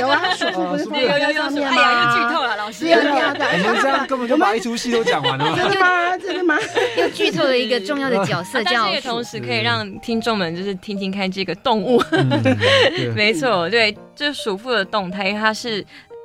[0.00, 6.18] 有啊，鼠妇不是有有有有，哎呀，又剧透了，老师，我们这样根本就把一出戏都讲完了，真的吗？
[6.18, 6.56] 真的吗？
[6.98, 12.02] 又剧透了一个重要的角色，叫，但是同时可以让听众们就是听听看这个动物。
[13.14, 15.84] 没错，对，就是鼠妇的动态，因为它是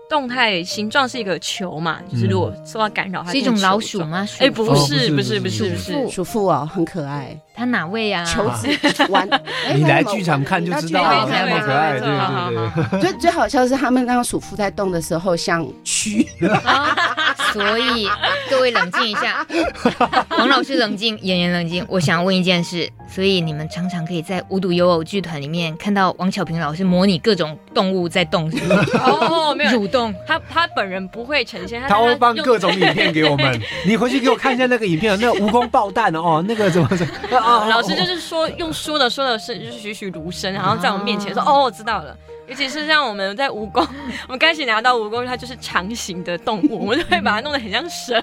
[0.10, 4.28] 动态形状是一个球嘛，就是如果受到干扰，它是一种老鼠吗？
[4.40, 7.38] 哎，不是，不是，不是，不是，鼠妇哦，很可爱。
[7.56, 8.24] 他哪位啊？
[8.24, 8.70] 球子
[9.10, 9.28] 玩，
[9.76, 13.02] 你来剧场看就知道了，那么可爱，对对对。
[13.02, 16.26] 最最好笑是他们让鼠妇在动的时候像蛆。
[17.52, 18.08] 所以
[18.48, 19.46] 各位冷静一下，
[20.38, 21.84] 王老师冷静，演员冷静。
[21.90, 28.86] 我想问一件事，所以你们常常可以在无独有偶剧团里面看到王巧平老师模拟各种动物在动，是吗？
[29.04, 33.62] 哦，没有蠕动，他他本人不会呈现，他会放各种影片给我们。
[33.86, 37.40] 你回去给我看一下那个影片，那个蜈蚣爆弹哦，那个怎么怎么？
[37.70, 42.16] 老师就是说用说的说的是就是栩栩如生，然后在我们面前说哦，我知道了。
[42.50, 43.88] 尤其是像我们在蜈蚣，
[44.28, 48.22] 我们刚开始拿到蜈蚣，它就是长形的动物，我们就会把它弄得很像蛇。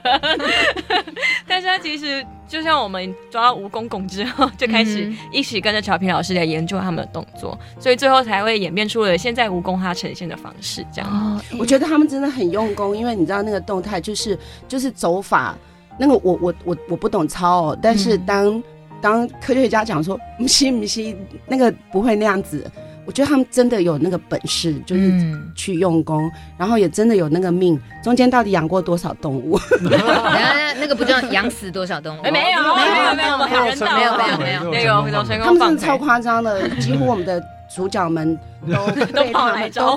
[1.46, 10.84] 但是它其实就像我们抓到蜈蚣拱之后，就开始一起跟着乔平老师来研究他们的动作，所以最后才会演变出了现在蜈蚣它呈现的方式。
[10.92, 15.56] 这样，哦，我觉得他们真的很用功，因为你知道那个动态就是就是走法，
[15.96, 18.62] 那个我我我我不懂操哦，但是当。
[18.98, 21.14] 当科学家讲说不行不行，
[21.46, 22.68] 那个不会那样子。
[23.07, 25.12] 我觉得他们真的有那个本事就是
[25.54, 29.59] 去用功然后也真的有那个命中间到底养过多少动物。
[29.88, 32.22] 然那个不知道养死多少动物。
[32.22, 37.40] 没有没有没有没有没有没有没有那有他们真的超夸张的几乎我们的
[37.74, 39.96] 主角们都都跑来找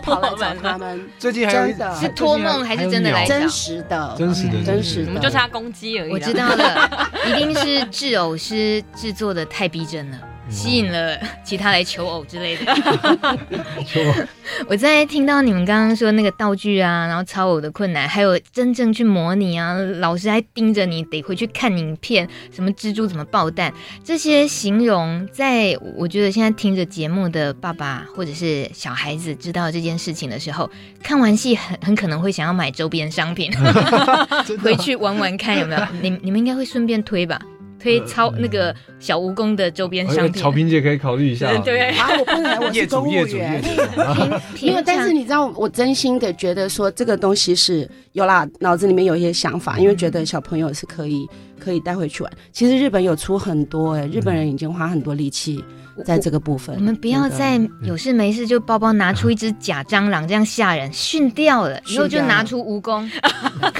[0.61, 1.01] 他们。
[1.17, 4.15] 最近还是托梦还是真的来真实的。
[4.17, 5.07] 真实的真实的。
[5.07, 10.19] 我们就差攻击而已我知道了一定是制偶师制作的太逼真了。
[10.49, 12.75] 吸引了其他来求偶之类的。
[14.67, 23.71] 我在听到你们刚刚说那个道具啊，然后操偶的困难，还有真正去模拟啊，老师还盯着你得回去看影片，什么蜘蛛怎么爆弹，
[24.03, 30.69] 这些形容，在我觉得现在听着节目的爸爸或者是小孩子知道这件事情的时候，
[31.03, 33.51] 看完戏很很可能会想要买周边商品，
[34.61, 35.81] 回去玩玩看有没有。
[36.01, 37.39] 你你们应该会顺便推吧？
[37.79, 41.55] 推超那个小蜈蚣的周边 商品，草萍姐可以考虑一下。
[41.63, 43.61] 对，啊，我不能，我是公务员。
[44.61, 51.27] 因为，但是你知道，我真心的觉得说这个东西是有啦，脑子里面有一些想法，因为觉得小朋友是可以
[51.59, 52.31] 可以带回去玩。
[52.51, 55.63] 其实日本有出很多，哎，日本人已经花很多力气。
[56.05, 63.05] 在这个部分，我们不要再有事没事就包包拿出一只假蟑螂，这样吓人，训掉了以后就拿出蜈蚣。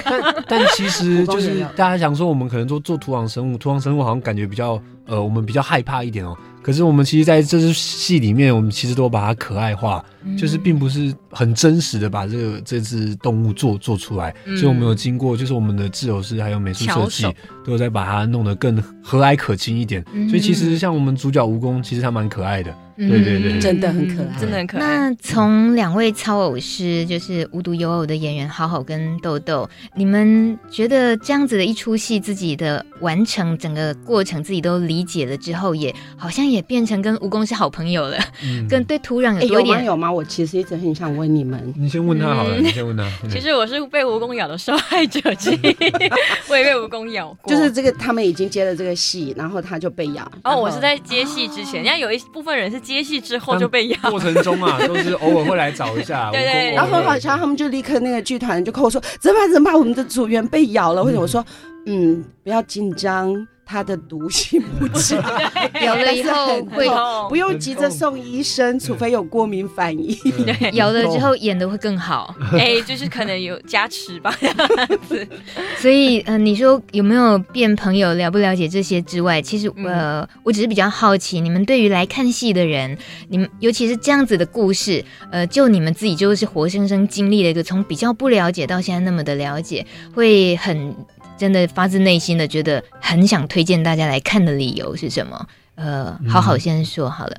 [0.04, 6.36] 但但其实就是大家想说，我们可能做做土壤生物，土壤生物好像感觉比较呃，我们比较害怕一点哦。
[6.70, 14.32] 可是我们其实在这支戏里面，我们其实都把它可爱化，嗯、就是并不是很真实的把这个这只动物做做出来。
[14.44, 17.24] 嗯、所以我们有经过，就是我们的制偶师还有美术设计，
[17.64, 20.04] 都有在把它弄得更和蔼可亲一点。
[20.14, 22.72] 嗯、所以其实像我们主角蜈蚣，其实它蛮可爱的。
[23.08, 24.80] 对对对，真的很可爱，真的很可爱。
[24.80, 39.92] 那从两位操偶师，就是无独有偶的演员好好跟豆豆，你们觉得这样子的一出戏，自己的完成整个过程，自己都理解了之后，也好像也变成跟蜈蚣是好朋友了，嗯、 跟对土壤有多一点、欸、有吗？
[39.92, 40.12] 有吗？
[40.12, 43.08] 我其实一直很想问你们，你先问他好了，嗯、你先问他。
[43.30, 45.76] 其实我是被蜈蚣咬的受害者之一，
[46.48, 47.54] 我也被蜈蚣咬过。
[47.54, 50.30] 就是这个，他们已经接了这个戏，然后他就被咬。
[50.44, 53.70] 哦，我是在接戏之前，人家、哦、有一部分人是接戏之后就。
[53.70, 56.28] 被咬过程中啊，都是偶尔会来找一下。
[56.34, 59.52] 对，对，对，然后很好像，他们就立刻那个剧团就跟我说：“怎么办？
[59.52, 59.78] 怎么办？
[59.78, 61.46] 我们的组员被咬了。”或者我说
[61.86, 63.32] ：“嗯，不要紧张。”
[63.70, 65.16] 它的毒性不强，
[65.80, 66.88] 咬了以后会
[67.28, 70.12] 不用急着送医生，除非有过敏反应。
[70.44, 74.34] 对，咬了之后演的会更好，哎，就是可能有加持吧。
[75.78, 78.12] 所以，嗯，你说有没有变朋友？
[78.14, 82.98] 了不了解这些之外，其实呃，我只是比较好奇，你们对于来看戏的人，
[83.28, 90.92] 你们尤其是这样子的故事，呃，就你们自己就是活生生经历了一个从比较不了解到现在那么的了解，会很。
[91.40, 95.46] 真的发自内心的觉得很想推荐大家来看的理由是什么？
[95.76, 97.36] 呃，好好先说好了。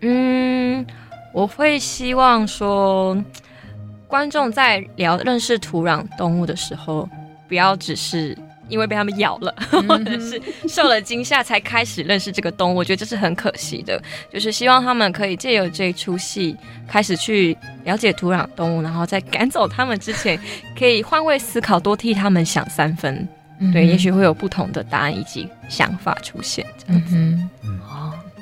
[0.00, 0.86] 嗯，
[1.34, 3.14] 我会希望说，
[4.08, 7.06] 观众在聊认识土壤动物的时候，
[7.46, 8.34] 不要只是
[8.70, 9.54] 因为被他们咬了，
[9.86, 12.76] 或者是受了惊吓才开始认识这个动物。
[12.76, 14.02] 我觉得这是很可惜的。
[14.32, 16.56] 就是希望他们可以借由这一出戏，
[16.88, 20.40] 开始去了解土壤动物，然后在赶走他们之前，
[20.78, 23.28] 可以换位思考，多替他们想三分。
[23.70, 26.66] 对，也许会有不同的答案以及想法出现。
[26.86, 27.16] 这样子。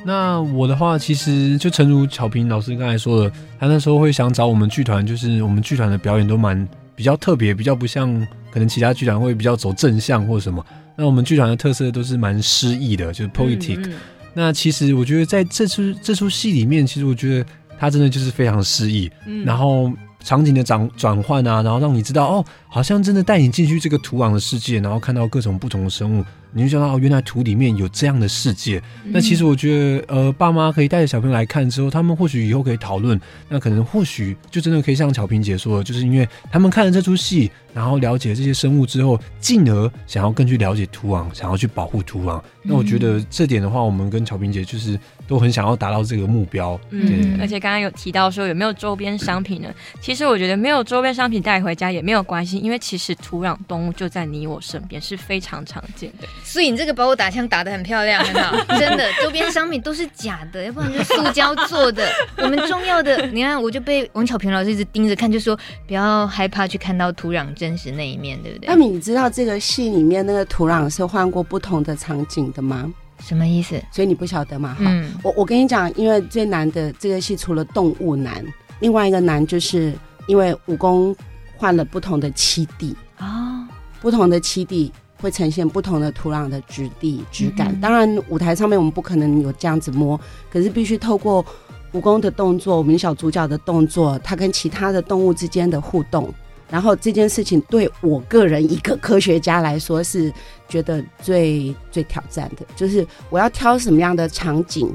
[0.05, 8.09] 那我的话，其实就诚如巧平老师刚才说的，他那时候会想找我们剧团，就是我们剧团的表演都蛮比较特别，比较不像
[8.51, 10.65] 可能其他剧团会比较走正向或什么。
[10.97, 13.79] 那我们剧团的特色都是蛮诗意的，就是 poetic。
[13.81, 13.95] 嗯嗯。
[14.33, 17.45] 那其实我觉得在这出这出戏里面，其实我觉得
[17.79, 19.11] 他真的就是非常诗意。
[19.27, 19.45] 嗯。
[19.45, 19.93] 然后。
[20.23, 28.83] 场景的转转换啊，然后让你知道哦，好像真的带你进去这个土壤的世界，然后看到各种不同的生物，你就想到哦，原来土里面有这样的世界。
[29.05, 42.39] 嗯、那其实我觉得，呃，爸妈可以带着小朋友来看之后，他们或许以后可以讨论，那可能或许就真的可以像巧萍姐说的，就是因为他们看了这出戏，然后了解这些生物之后，进而想要更去了解土壤，想要去保护土壤。
[42.39, 44.99] 嗯、那我觉得这点的话，我们跟巧萍姐就是。
[45.31, 49.73] 都很想要达到这个目标，嗯，而且刚刚有提到说有没有周边商品呢？
[50.01, 56.27] 其实我觉得没有周边商品带回家也没有关系，因为其实土壤动物就在你我身边是非常常见的。
[56.43, 62.05] 所以你这个把我打枪打得很漂亮，很好， 真的，周边商品都是假的，要不然就是塑胶做的。
[62.39, 65.57] 我们重要的，你看我就被王巧平老师一直盯着看，就说
[65.87, 68.67] 不要害怕去看到土壤真实那一面，对不对？
[68.67, 72.93] 那你知道这个戏里面那个土壤是换过不同的场景的吗？
[73.21, 73.81] 什么意思？
[73.93, 74.75] 所以你不晓得嘛？
[74.75, 78.45] 哈、嗯，我我跟你讲，因为最难的这个戏除了动物难，
[78.81, 79.95] 另外一个难就是
[80.27, 81.15] 因为蜈蚣
[81.57, 83.69] 换了不同的七地啊，哦、
[84.01, 87.69] 不同的七地，会呈现不同的土壤的质地质感。
[87.73, 90.19] 嗯、当然，舞台上面我们不可能有这样子摸，
[90.51, 91.45] 可是必须透过
[91.93, 96.33] 蜈蚣的动作，我们小主角的动作，它跟其他的动物之间的互动。
[96.71, 100.33] 然后这件事情对我个人一个科学家来说是
[100.69, 104.89] 觉得最最挑战的，就是我要挑什么样的场景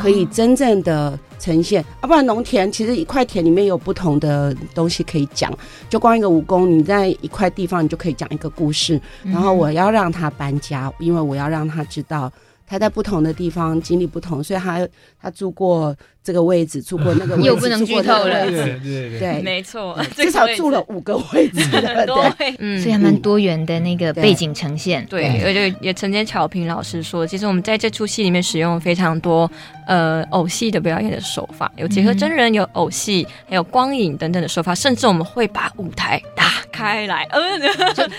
[0.00, 5.52] 可以真正的呈现，啊，不然农田其实一块田里面有不同的东西可以讲，
[5.88, 9.00] 就光一个蜈蚣，你在一块地方你就可以讲一个故事。
[9.24, 12.30] 然后我要让他搬家，因为我要让他知道
[12.64, 14.86] 他在不同的地方经历不同，所以他
[15.22, 15.96] 他住过。
[16.24, 18.48] 这个位置住过那个位置， 又不能剧透了。
[18.48, 18.78] 对对
[19.10, 25.04] 对，对，没错，至少住了五个位置，对，嗯，所以还蛮多元的那个背景呈现。
[25.06, 29.50] 对，而且也曾经巧平老师说，其实我们在这出戏里面使用非常多
[29.88, 37.60] 呃偶戏的表演的手法，有结合真人，有偶戏，还有光影等等的手法，甚至我们会把舞台打开来， 嗯，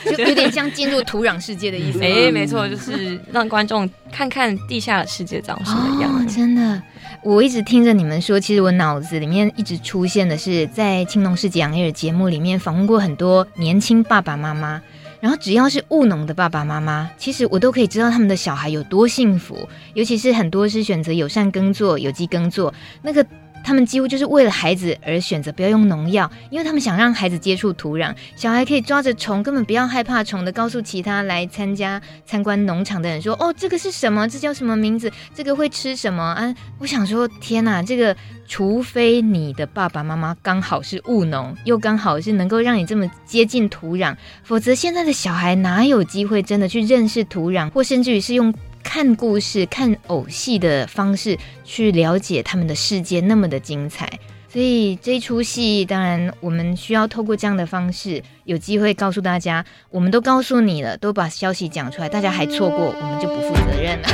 [0.04, 1.99] 就就有点像进入土壤世界的意思。
[2.04, 6.28] 哎，没错，就是让观众看看地下的世界长什么样。
[6.28, 6.82] 真的。
[7.26, 14.82] 我一直听着你们说，其实我脑子里面一直出现的是，在青农市集 on air 节目里面访问过很多年轻爸爸妈妈，
[15.22, 23.26] 然后只要是务农的爸爸妈妈，其实我都可以知道他们的小孩有多幸福，尤其是很多是选择友善耕作、有机耕作，那个。
[23.64, 34.28] 他们几乎就是为了孩子而选择不要用农药，因为他们想让孩子接触土壤，小孩可以抓着虫，根本不要害怕虫的，告诉其他来参加参观农场的人说：“哦，这个是什么？
[34.28, 35.11] 这叫什么名字？
[35.34, 38.16] 这个会吃什么？”啊，我想说，天哪，这个
[38.47, 48.53] 除非你的爸爸妈妈刚好是务农，又刚好是能够让你这么接近土壤，否则现在的小孩哪有机会真的去认识土壤，或甚至于是用。
[48.84, 54.08] 看故事、看偶戏的方式去了解他们的世界，那么的精彩。
[54.50, 64.08] 所以这出戏，当然我们需要透过这样的方式，有机会告诉大家，我们都告诉你了，都把消息讲出来，大家还错过，我们就不负责任了。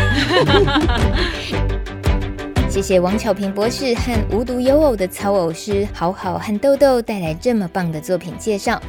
[2.70, 8.80] 谢谢王巧平博士和无独有偶的草偶师好好和豆豆带来这么棒的作品介绍。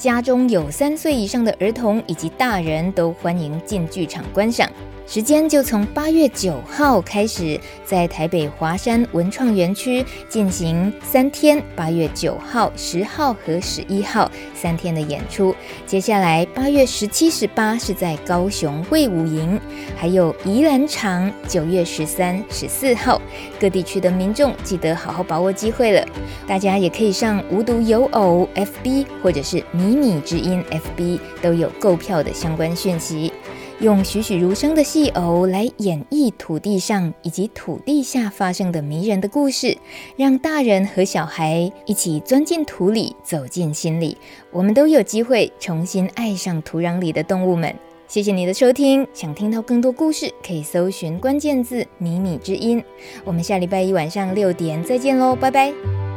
[0.00, 4.66] 家中有三岁以上的儿童以及大人都欢迎进剧场观赏。
[5.06, 15.52] 时间就从八月九号开始，在台北华山文创园区进行三天，八月九号、十号和十一号三天的演出。
[15.84, 19.60] 接下来八月十七、十八是在高雄卫武营，
[19.96, 23.20] 还有宜兰场九月十三、十四号。
[23.58, 26.06] 各地区的民众记得好好把握机会了。
[26.46, 33.32] 大家也可以上无独有偶 FB 或者是迷迷你之音 FB，都有购票的相关讯息。
[33.80, 39.76] 用栩栩如生的戏偶来演绎土地上以及土地下发生的迷人的故事，
[40.16, 44.16] 让大人和小孩一起钻进土里，走进心里，
[44.52, 47.74] 我们都有机会重新爱上土壤里的动物们。
[48.06, 52.84] 谢谢你的收听，想听到更多故事，可以搜寻关键字“迷你之音”。
[53.24, 56.09] 我们下礼拜一晚上六点再见喽，拜拜。